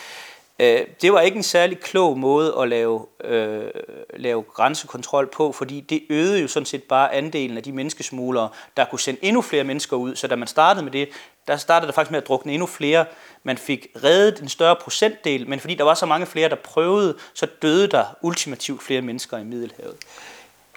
Øh, 0.58 0.86
det 1.02 1.12
var 1.12 1.20
ikke 1.20 1.36
en 1.36 1.42
særlig 1.42 1.80
klog 1.80 2.18
måde 2.18 2.54
at 2.60 2.68
lave, 2.68 3.06
øh, 3.24 3.70
lave 4.16 4.42
grænsekontrol 4.42 5.26
på, 5.26 5.52
fordi 5.52 5.80
det 5.80 6.02
øgede 6.10 6.40
jo 6.40 6.48
sådan 6.48 6.66
set 6.66 6.82
bare 6.82 7.14
andelen 7.14 7.56
af 7.56 7.62
de 7.62 7.72
menneskesmuglere, 7.72 8.48
der 8.76 8.84
kunne 8.84 9.00
sende 9.00 9.20
endnu 9.24 9.42
flere 9.42 9.64
mennesker 9.64 9.96
ud. 9.96 10.16
Så 10.16 10.26
da 10.26 10.36
man 10.36 10.48
startede 10.48 10.84
med 10.84 10.92
det, 10.92 11.08
der 11.48 11.56
startede 11.56 11.86
det 11.86 11.94
faktisk 11.94 12.10
med 12.10 12.22
at 12.22 12.28
drukne 12.28 12.52
endnu 12.52 12.66
flere. 12.66 13.04
Man 13.44 13.58
fik 13.58 13.86
reddet 14.04 14.40
en 14.40 14.48
større 14.48 14.76
procentdel, 14.76 15.48
men 15.48 15.60
fordi 15.60 15.74
der 15.74 15.84
var 15.84 15.94
så 15.94 16.06
mange 16.06 16.26
flere, 16.26 16.48
der 16.48 16.56
prøvede, 16.56 17.14
så 17.34 17.46
døde 17.62 17.88
der 17.88 18.04
ultimativt 18.22 18.82
flere 18.82 19.02
mennesker 19.02 19.38
i 19.38 19.44
Middelhavet. 19.44 19.96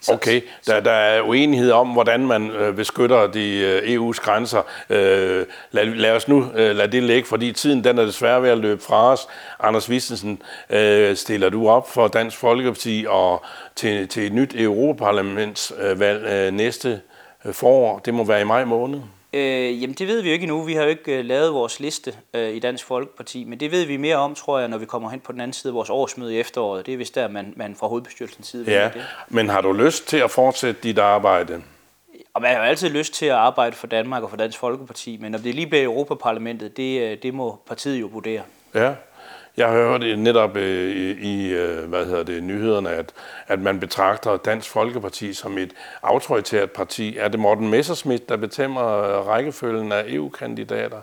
Så, 0.01 0.13
okay, 0.13 0.41
der, 0.67 0.79
der 0.79 0.91
er 0.91 1.21
uenighed 1.21 1.71
om, 1.71 1.88
hvordan 1.88 2.27
man 2.27 2.51
øh, 2.51 2.75
beskytter 2.75 3.27
de 3.27 3.58
øh, 3.58 3.95
EU's 3.95 4.21
grænser. 4.21 4.62
Øh, 4.89 5.45
lad, 5.71 5.86
lad 5.86 6.12
os 6.12 6.27
nu 6.27 6.51
øh, 6.55 6.75
lade 6.75 6.91
det 6.91 7.03
ligge, 7.03 7.27
fordi 7.27 7.51
tiden 7.51 7.84
den 7.84 7.97
er 7.97 8.05
desværre 8.05 8.41
ved 8.41 8.49
at 8.49 8.58
løbe 8.58 8.84
fra 8.84 9.12
os. 9.12 9.27
Anders 9.60 9.89
Vistensen, 9.89 10.41
øh, 10.69 11.15
stiller 11.15 11.49
du 11.49 11.69
op 11.69 11.91
for 11.91 12.08
Dansk 12.08 12.38
Folkeparti 12.38 13.05
og 13.10 13.43
til, 13.75 14.08
til 14.08 14.25
et 14.25 14.34
nyt 14.34 14.55
Europaparlamentsvalg 14.55 16.23
øh, 16.25 16.53
næste 16.53 17.01
øh, 17.45 17.53
forår? 17.53 17.99
Det 17.99 18.13
må 18.13 18.23
være 18.23 18.41
i 18.41 18.45
maj 18.45 18.65
måned. 18.65 18.99
Øh, 19.33 19.81
jamen 19.81 19.93
det 19.93 20.07
ved 20.07 20.21
vi 20.21 20.29
jo 20.29 20.33
ikke 20.33 20.43
endnu. 20.43 20.63
Vi 20.63 20.73
har 20.73 20.83
jo 20.83 20.89
ikke 20.89 21.19
uh, 21.19 21.25
lavet 21.25 21.53
vores 21.53 21.79
liste 21.79 22.13
uh, 22.33 22.41
i 22.41 22.59
Dansk 22.59 22.85
Folkeparti, 22.85 23.43
men 23.43 23.59
det 23.59 23.71
ved 23.71 23.85
vi 23.85 23.97
mere 23.97 24.15
om, 24.15 24.35
tror 24.35 24.59
jeg, 24.59 24.67
når 24.67 24.77
vi 24.77 24.85
kommer 24.85 25.09
hen 25.09 25.19
på 25.19 25.31
den 25.31 25.41
anden 25.41 25.53
side 25.53 25.71
af 25.71 25.75
vores 25.75 25.89
årsmøde 25.89 26.35
i 26.35 26.39
efteråret. 26.39 26.85
Det 26.85 26.93
er 26.93 26.97
vist 26.97 27.15
der, 27.15 27.27
man, 27.27 27.53
man 27.55 27.75
fra 27.75 27.87
hovedbestyrelsens 27.87 28.47
side 28.47 28.71
ja, 28.71 28.89
det. 28.93 29.05
men 29.27 29.49
har 29.49 29.61
du 29.61 29.73
lyst 29.73 30.07
til 30.07 30.17
at 30.17 30.31
fortsætte 30.31 30.81
dit 30.83 30.99
arbejde? 30.99 31.61
Og 32.33 32.41
man 32.41 32.51
har 32.51 32.57
jo 32.57 32.63
altid 32.63 32.89
lyst 32.89 33.13
til 33.13 33.25
at 33.25 33.35
arbejde 33.35 33.75
for 33.75 33.87
Danmark 33.87 34.23
og 34.23 34.29
for 34.29 34.37
Dansk 34.37 34.59
Folkeparti, 34.59 35.17
men 35.21 35.35
om 35.35 35.41
det 35.41 35.55
lige 35.55 35.67
bliver 35.67 35.83
Europaparlamentet, 35.83 36.77
det, 36.77 37.01
øh, 37.01 37.17
det 37.23 37.33
må 37.33 37.59
partiet 37.67 38.01
jo 38.01 38.07
vurdere. 38.07 38.41
Ja, 38.75 38.93
jeg 39.59 39.67
har 39.67 39.75
hørt 39.75 40.19
netop 40.19 40.57
øh, 40.57 41.17
i, 41.21 41.53
øh, 41.53 41.89
hvad 41.89 42.05
hedder 42.05 42.23
det, 42.23 42.43
nyhederne, 42.43 42.89
at, 42.89 43.13
at 43.47 43.59
man 43.59 43.79
betragter 43.79 44.37
Dansk 44.37 44.69
Folkeparti 44.69 45.33
som 45.33 45.57
et 45.57 45.73
autoritært 46.03 46.71
parti. 46.71 47.17
Er 47.17 47.27
det 47.27 47.39
Morten 47.39 47.69
Messerschmidt, 47.69 48.29
der 48.29 48.37
betemmer 48.37 48.97
øh, 48.97 49.27
rækkefølgen 49.27 49.91
af 49.91 50.03
EU-kandidater? 50.07 51.01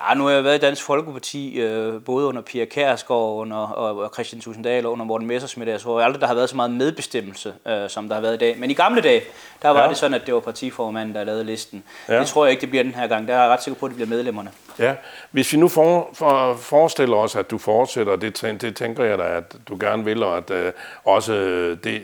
Ja, 0.00 0.14
nu 0.14 0.24
har 0.24 0.30
jeg 0.30 0.44
været 0.44 0.54
i 0.54 0.58
Dansk 0.58 0.82
Folkeparti, 0.82 1.60
øh, 1.60 2.02
både 2.02 2.26
under 2.26 2.42
Pia 2.42 2.64
Kærsgaard 2.64 3.34
under, 3.34 3.56
og, 3.56 3.98
og 3.98 4.10
Christian 4.14 4.40
Tusinddal 4.40 4.86
og 4.86 4.92
under 4.92 5.04
Morten 5.04 5.26
Messersmith. 5.26 5.70
Jeg 5.70 5.80
tror 5.80 6.00
aldrig, 6.00 6.20
der 6.20 6.26
har 6.26 6.34
været 6.34 6.48
så 6.48 6.56
meget 6.56 6.70
medbestemmelse, 6.70 7.52
øh, 7.68 7.90
som 7.90 8.08
der 8.08 8.14
har 8.14 8.22
været 8.22 8.34
i 8.34 8.38
dag. 8.38 8.58
Men 8.58 8.70
i 8.70 8.74
gamle 8.74 9.00
dage, 9.00 9.22
der 9.62 9.68
var 9.68 9.82
ja. 9.82 9.88
det 9.88 9.96
sådan, 9.96 10.14
at 10.14 10.26
det 10.26 10.34
var 10.34 10.40
partiformanden, 10.40 11.14
der 11.14 11.24
lavede 11.24 11.44
listen. 11.44 11.84
Ja. 12.08 12.18
Det 12.18 12.26
tror 12.26 12.44
jeg 12.44 12.50
ikke, 12.50 12.60
det 12.60 12.70
bliver 12.70 12.82
den 12.82 12.94
her 12.94 13.06
gang. 13.06 13.28
Der 13.28 13.34
er 13.34 13.42
jeg 13.42 13.50
ret 13.50 13.62
sikker 13.62 13.80
på, 13.80 13.86
at 13.86 13.90
det 13.90 13.96
bliver 13.96 14.08
medlemmerne. 14.08 14.50
Ja, 14.78 14.94
hvis 15.30 15.52
vi 15.52 15.58
nu 15.58 15.68
for, 15.68 16.10
for, 16.14 16.54
forestiller 16.54 17.16
os, 17.16 17.36
at 17.36 17.50
du 17.50 17.58
fortsætter, 17.58 18.16
det, 18.16 18.60
det 18.60 18.76
tænker 18.76 19.04
jeg 19.04 19.18
da, 19.18 19.24
at 19.24 19.56
du 19.68 19.76
gerne 19.80 20.04
vil, 20.04 20.22
og 20.22 20.36
at 20.36 20.50
øh, 20.50 20.72
også 21.04 21.32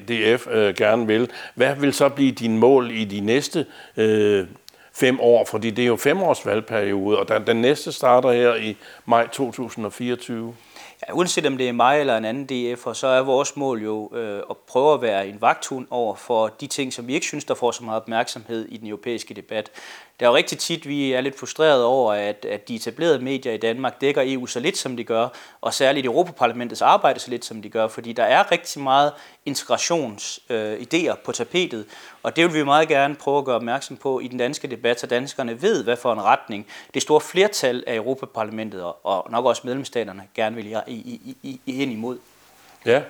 DF 0.09 0.47
øh, 0.51 0.75
gerne 0.75 1.07
vil. 1.07 1.31
Hvad 1.55 1.75
vil 1.77 1.93
så 1.93 2.09
blive 2.09 2.33
din 2.33 2.59
mål 2.59 2.91
i 2.91 3.05
de 3.05 3.21
næste 3.21 3.67
øh, 3.97 4.47
fem 4.95 5.21
år, 5.21 5.45
fordi 5.45 5.71
det 5.71 5.83
er 5.83 5.87
jo 5.87 5.97
fem 5.97 6.23
års 6.23 6.47
valgperiode, 6.47 7.19
og 7.19 7.29
den, 7.29 7.47
den 7.47 7.57
næste 7.57 7.93
starter 7.93 8.33
her 8.33 8.55
i 8.55 8.77
maj 9.07 9.27
2024. 9.27 10.55
Ja, 11.09 11.13
uanset 11.13 11.47
om 11.47 11.59
det 11.59 11.69
er 11.69 11.73
mig 11.73 12.01
eller 12.01 12.17
en 12.17 12.25
anden 12.25 12.47
DF, 12.47 12.87
så 12.95 13.07
er 13.07 13.21
vores 13.21 13.57
mål 13.57 13.83
jo 13.83 14.11
øh, 14.15 14.43
at 14.51 14.57
prøve 14.57 14.95
at 14.95 15.03
være 15.03 15.29
en 15.29 15.41
vagthund 15.41 15.87
over 15.91 16.15
for 16.15 16.49
de 16.61 16.67
ting, 16.67 16.93
som 16.93 17.07
vi 17.07 17.15
ikke 17.15 17.27
synes, 17.27 17.45
der 17.45 17.55
får 17.55 17.71
så 17.71 17.85
meget 17.85 18.03
opmærksomhed 18.03 18.69
i 18.69 18.77
den 18.77 18.89
europæiske 18.89 19.35
debat. 19.35 19.71
Det 20.23 20.27
er 20.27 20.31
jo 20.31 20.37
rigtig 20.37 20.59
tit, 20.59 20.89
vi 20.89 21.13
er 21.13 21.21
lidt 21.21 21.39
frustreret 21.39 21.85
over, 21.85 22.13
at, 22.13 22.45
at 22.45 22.69
de 22.69 22.75
etablerede 22.75 23.19
medier 23.19 23.53
i 23.53 23.57
Danmark 23.57 24.01
dækker 24.01 24.23
EU 24.25 24.47
så 24.47 24.61
lidt, 24.61 24.77
som 24.79 24.97
de 24.97 25.05
gør, 25.05 25.29
og 25.61 25.75
særligt 25.75 26.07
Europaparlamentets 26.07 26.83
arbejde 26.83 27.21
så 27.21 27.31
lidt, 27.31 27.45
som 27.45 27.63
de 27.63 27.69
gør, 27.69 27.89
fordi 27.89 28.13
der 28.13 28.23
er 28.23 28.53
rigtig 28.53 28.83
meget 28.83 29.13
integrationsidéer 29.49 31.11
øh, 31.11 31.19
på 31.25 31.33
tapetet, 31.33 31.87
og 32.23 32.37
det 32.37 32.45
vil 32.45 32.55
vi 32.55 32.65
meget 32.65 32.89
gerne 32.89 33.15
prøve 33.15 33.39
at 33.39 33.45
gøre 33.45 33.57
opmærksom 33.57 33.97
på 33.97 34.21
i 34.21 34.29
den 34.29 34.39
danske 34.39 34.69
debat, 34.69 35.01
så 35.01 35.07
danskerne 35.07 35.63
ved, 35.63 35.85
hvad 35.85 35.97
for 35.97 36.13
en 36.13 36.23
retning 36.23 36.67
det 36.95 37.03
store 37.03 37.21
flertal 37.21 37.85
af 37.87 37.97
Europaparlamentet 37.97 38.83
og 39.03 39.31
nok 39.31 39.45
også 39.45 39.63
medlemsstaterne 39.65 40.23
gerne 40.35 40.57
vil 40.57 40.67
i, 40.67 40.77
i, 40.87 41.37
i, 41.43 41.61
i, 41.67 41.83
ind 41.83 41.93
imod. 41.93 42.19
Ja, 42.87 43.03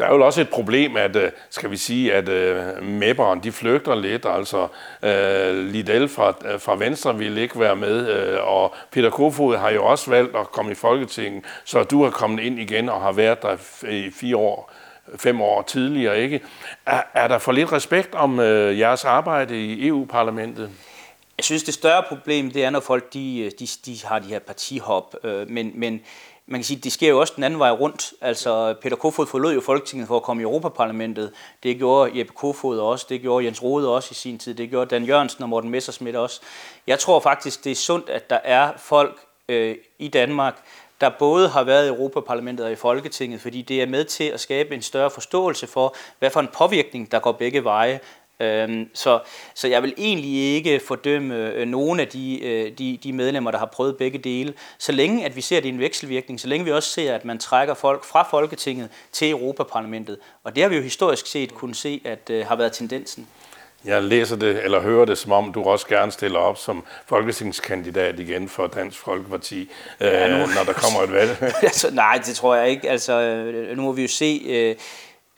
der 0.00 0.06
er 0.06 0.14
jo 0.14 0.26
også 0.26 0.40
et 0.40 0.48
problem, 0.48 0.96
at, 0.96 1.16
øh, 1.16 1.30
skal 1.50 1.70
vi 1.70 1.76
sige, 1.76 2.14
at 2.14 2.28
uh, 2.28 3.42
de 3.42 3.52
flygter 3.52 3.94
lidt. 3.94 4.26
Altså, 4.28 4.68
øh, 5.02 5.50
uh, 5.50 5.72
Lidl 5.72 6.08
fra, 6.08 6.56
fra 6.58 6.76
Venstre 6.76 7.18
vil 7.18 7.38
ikke 7.38 7.60
være 7.60 7.76
med, 7.76 8.06
og 8.36 8.74
Peter 8.90 9.10
Kofod 9.10 9.56
har 9.56 9.70
jo 9.70 9.84
også 9.84 10.10
valgt 10.10 10.36
at 10.36 10.52
komme 10.52 10.72
i 10.72 10.74
Folketinget, 10.74 11.44
så 11.64 11.82
du 11.82 12.04
har 12.04 12.10
kommet 12.10 12.42
ind 12.42 12.60
igen 12.60 12.88
og 12.88 13.00
har 13.00 13.12
været 13.12 13.42
der 13.42 13.56
i 13.88 14.10
fire 14.10 14.36
år 14.36 14.72
fem 15.16 15.40
år 15.40 15.62
tidligere, 15.62 16.20
ikke? 16.20 16.40
Er, 16.86 17.02
er 17.14 17.28
der 17.28 17.38
for 17.38 17.52
lidt 17.52 17.72
respekt 17.72 18.14
om 18.14 18.40
øh, 18.40 18.78
jeres 18.78 19.04
arbejde 19.04 19.64
i 19.64 19.86
EU-parlamentet? 19.86 20.70
Jeg 21.38 21.44
synes, 21.44 21.62
det 21.62 21.74
større 21.74 22.02
problem, 22.08 22.50
det 22.50 22.64
er, 22.64 22.70
når 22.70 22.80
folk 22.80 23.14
de, 23.14 23.50
de, 23.58 23.66
de 23.86 23.98
har 24.04 24.18
de 24.18 24.28
her 24.28 24.38
partihop, 24.38 25.14
øh, 25.24 25.50
men, 25.50 25.72
men 25.74 26.00
man 26.50 26.60
kan 26.60 26.64
sige, 26.64 26.80
det 26.80 26.92
sker 26.92 27.08
jo 27.08 27.20
også 27.20 27.32
den 27.36 27.44
anden 27.44 27.58
vej 27.58 27.70
rundt. 27.70 28.12
Altså, 28.20 28.74
Peter 28.82 28.96
Kofod 28.96 29.26
forlod 29.26 29.54
jo 29.54 29.60
Folketinget 29.60 30.08
for 30.08 30.16
at 30.16 30.22
komme 30.22 30.42
i 30.42 30.44
Europaparlamentet. 30.44 31.32
Det 31.62 31.76
gjorde 31.76 32.18
Jeppe 32.18 32.32
Kofod 32.32 32.78
også, 32.78 33.06
det 33.08 33.20
gjorde 33.20 33.44
Jens 33.44 33.62
Rode 33.62 33.94
også 33.94 34.08
i 34.10 34.14
sin 34.14 34.38
tid, 34.38 34.54
det 34.54 34.70
gjorde 34.70 34.94
Dan 34.94 35.04
Jørgensen 35.04 35.42
og 35.42 35.48
Morten 35.48 35.70
Messersmith 35.70 36.18
også. 36.18 36.40
Jeg 36.86 36.98
tror 36.98 37.20
faktisk, 37.20 37.64
det 37.64 37.72
er 37.72 37.76
sundt, 37.76 38.08
at 38.08 38.30
der 38.30 38.38
er 38.44 38.72
folk 38.76 39.18
øh, 39.48 39.76
i 39.98 40.08
Danmark, 40.08 40.62
der 41.00 41.10
både 41.18 41.48
har 41.48 41.64
været 41.64 41.86
i 41.86 41.88
Europaparlamentet 41.88 42.66
og 42.66 42.72
i 42.72 42.76
Folketinget, 42.76 43.40
fordi 43.40 43.62
det 43.62 43.82
er 43.82 43.86
med 43.86 44.04
til 44.04 44.24
at 44.24 44.40
skabe 44.40 44.74
en 44.74 44.82
større 44.82 45.10
forståelse 45.10 45.66
for, 45.66 45.94
hvad 46.18 46.30
for 46.30 46.40
en 46.40 46.48
påvirkning, 46.48 47.12
der 47.12 47.18
går 47.18 47.32
begge 47.32 47.64
veje. 47.64 48.00
Øhm, 48.40 48.88
så, 48.94 49.20
så 49.54 49.68
jeg 49.68 49.82
vil 49.82 49.94
egentlig 49.98 50.54
ikke 50.56 50.80
fordømme 50.86 51.34
øh, 51.34 51.68
nogen 51.68 52.00
af 52.00 52.08
de, 52.08 52.44
øh, 52.44 52.72
de, 52.78 52.98
de 53.02 53.12
medlemmer, 53.12 53.50
der 53.50 53.58
har 53.58 53.66
prøvet 53.66 53.96
begge 53.96 54.18
dele, 54.18 54.54
så 54.78 54.92
længe 54.92 55.24
at 55.24 55.36
vi 55.36 55.40
ser 55.40 55.60
det 55.60 55.66
i 55.66 55.68
en 55.68 55.78
vekselvirkning, 55.78 56.40
så 56.40 56.48
længe 56.48 56.64
vi 56.64 56.72
også 56.72 56.90
ser, 56.90 57.14
at 57.14 57.24
man 57.24 57.38
trækker 57.38 57.74
folk 57.74 58.04
fra 58.04 58.28
Folketinget 58.30 58.88
til 59.12 59.30
Europaparlamentet. 59.30 60.18
Og 60.44 60.54
det 60.54 60.62
har 60.62 60.70
vi 60.70 60.76
jo 60.76 60.82
historisk 60.82 61.26
set 61.26 61.54
kunne 61.54 61.74
se, 61.74 62.00
at 62.04 62.30
uh, 62.30 62.46
har 62.46 62.56
været 62.56 62.72
tendensen. 62.72 63.26
Jeg 63.84 64.02
læser 64.02 64.36
det, 64.36 64.64
eller 64.64 64.80
hører 64.80 65.04
det, 65.04 65.18
som 65.18 65.32
om 65.32 65.52
du 65.52 65.62
også 65.62 65.86
gerne 65.86 66.12
stiller 66.12 66.38
op 66.38 66.58
som 66.58 66.84
folketingskandidat 67.06 68.20
igen 68.20 68.48
for 68.48 68.66
Dansk 68.66 68.98
Folkeparti, 68.98 69.70
ja, 70.00 70.28
nu, 70.28 70.34
øh, 70.34 70.54
når 70.54 70.64
der 70.66 70.72
kommer 70.72 71.02
et 71.02 71.12
valg. 71.12 71.36
altså, 71.62 71.94
nej, 71.94 72.20
det 72.26 72.34
tror 72.34 72.54
jeg 72.54 72.70
ikke. 72.70 72.90
Altså, 72.90 73.44
nu 73.76 73.82
må 73.82 73.92
vi 73.92 74.02
jo 74.02 74.08
se... 74.08 74.42
Øh, 74.46 74.76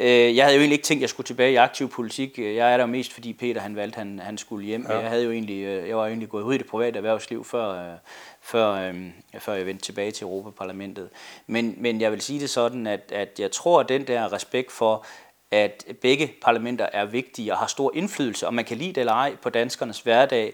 Øh, 0.03 0.37
jeg 0.37 0.45
havde 0.45 0.57
jo 0.57 0.61
egentlig 0.61 0.75
ikke 0.75 0.85
tænkt, 0.85 0.99
at 0.99 1.03
jeg 1.03 1.11
skulle 1.11 1.27
tilbage 1.27 1.53
i 1.53 1.57
aktiv 1.57 1.88
politik. 1.88 2.38
Jeg 2.38 2.73
er 2.73 2.77
der 2.77 2.87
mest, 2.87 3.12
fordi 3.12 3.33
Peter 3.33 3.61
han 3.61 3.77
valgte, 3.77 3.97
han, 3.97 4.19
han 4.19 4.38
skulle 4.38 4.67
hjem. 4.67 4.87
Ja. 4.88 4.99
Jeg, 4.99 5.09
havde 5.09 5.25
jo 5.25 5.31
egentlig, 5.31 5.62
øh, 5.65 5.88
jeg 5.88 5.97
var 5.97 6.03
jo 6.03 6.09
egentlig 6.09 6.29
gået 6.29 6.43
ud 6.43 6.55
i 6.55 6.59
det 6.59 6.67
private 6.67 6.97
erhvervsliv, 6.97 7.45
før, 7.45 7.93
øh, 7.93 7.99
før, 8.41 8.93
før 9.38 9.55
jeg 9.55 9.67
vendte 9.67 9.85
tilbage 9.85 10.11
til 10.11 10.25
Europaparlamentet. 10.25 11.09
Men, 11.47 11.75
men 11.79 12.01
jeg 12.01 12.12
vil 12.12 12.21
sige 12.21 12.41
det 12.41 12.51
sådan, 12.51 12.87
at, 12.87 13.12
at 13.12 13.41
jeg 13.41 13.51
tror, 13.51 13.81
at 13.81 13.88
den 13.88 14.07
der 14.07 14.33
respekt 14.33 14.73
for, 14.73 15.07
at 15.51 15.85
begge 16.03 16.33
parlamenter 16.43 16.87
er 16.93 17.05
vigtige 17.05 17.53
og 17.53 17.59
har 17.59 17.67
stor 17.67 17.93
indflydelse, 17.95 18.47
om 18.47 18.55
man 18.55 18.65
kan 18.65 18.77
lide 18.77 18.93
det 18.93 18.99
eller 18.99 19.12
ej, 19.12 19.37
på 19.43 19.51
danskernes 19.51 20.01
hverdag, 20.01 20.53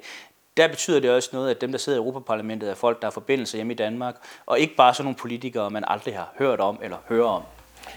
der 0.56 0.68
betyder 0.68 1.00
det 1.00 1.11
også 1.11 1.30
noget, 1.32 1.50
at 1.50 1.61
dem, 1.61 1.70
der 1.70 1.78
sidder 1.78 1.98
i 1.98 2.02
Europaparlamentet, 2.02 2.70
er 2.70 2.74
folk, 2.74 3.00
der 3.00 3.06
har 3.06 3.12
forbindelse 3.12 3.56
hjemme 3.56 3.72
i 3.72 3.76
Danmark, 3.76 4.14
og 4.46 4.61
ikke 4.61 4.74
bare 4.74 4.94
sådan 4.94 5.04
nogle 5.04 5.16
politikere, 5.16 5.70
man 5.70 5.84
aldrig 5.87 6.14
har 6.14 6.32
hørt 6.38 6.61
om 6.61 6.78
eller 6.82 6.96
hører 7.08 7.28
om. 7.28 7.42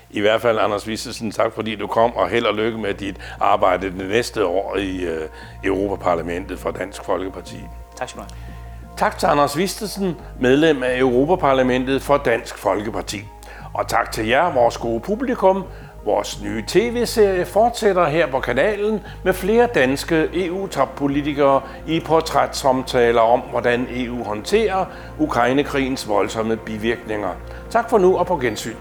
I 0.10 0.20
hvert 0.20 0.42
fald, 0.42 0.60
Anders 0.60 0.88
Vissesen, 0.88 1.32
tak 1.32 1.54
fordi 1.54 1.76
du 1.76 1.88
kom, 1.88 2.16
og 2.16 2.30
held 2.30 2.46
og 2.46 2.56
lykke 2.56 2.78
med 2.78 2.94
dit 2.94 3.16
arbejde 3.40 3.92
det 3.92 4.08
næste 4.10 4.46
år 4.46 4.78
i 4.78 5.06
uh, 5.06 5.12
Europaparlamentet 5.64 6.60
for 6.60 6.72
Dansk 6.72 7.04
Folkeparti. 7.04 7.58
Tak 7.96 8.10
skal 8.10 8.22
du 8.22 8.26
have. 8.30 8.38
Tak 8.98 9.18
til 9.18 9.28
Anders 9.28 9.58
Vistesen, 9.58 10.16
medlem 10.40 10.84
af 10.84 11.00
Europaparlamentet 11.00 12.02
for 12.02 12.18
Dansk 12.18 12.58
Folkeparti. 12.58 13.24
Og 13.74 13.88
tak 13.88 14.12
til 14.12 14.28
jer, 14.28 14.54
vores 14.54 14.78
gode 14.78 15.00
publikum. 15.00 15.64
Vores 16.06 16.42
nye 16.44 16.64
tv-serie 16.68 17.46
fortsætter 17.46 18.06
her 18.06 18.28
på 18.28 18.40
kanalen 18.40 19.00
med 19.24 19.34
flere 19.34 19.68
danske 19.76 20.30
EU-toppolitikere 20.34 21.62
i 21.88 22.00
portrætsomtaler 22.00 23.22
om, 23.22 23.40
hvordan 23.40 23.88
EU 23.90 24.24
håndterer 24.24 24.86
Ukrainekrigens 25.20 26.08
voldsomme 26.08 26.58
bivirkninger. 26.58 27.30
Tak 27.70 27.90
for 27.90 27.98
nu 27.98 28.18
og 28.18 28.28
på 28.28 28.38
gensyn. 28.38 28.76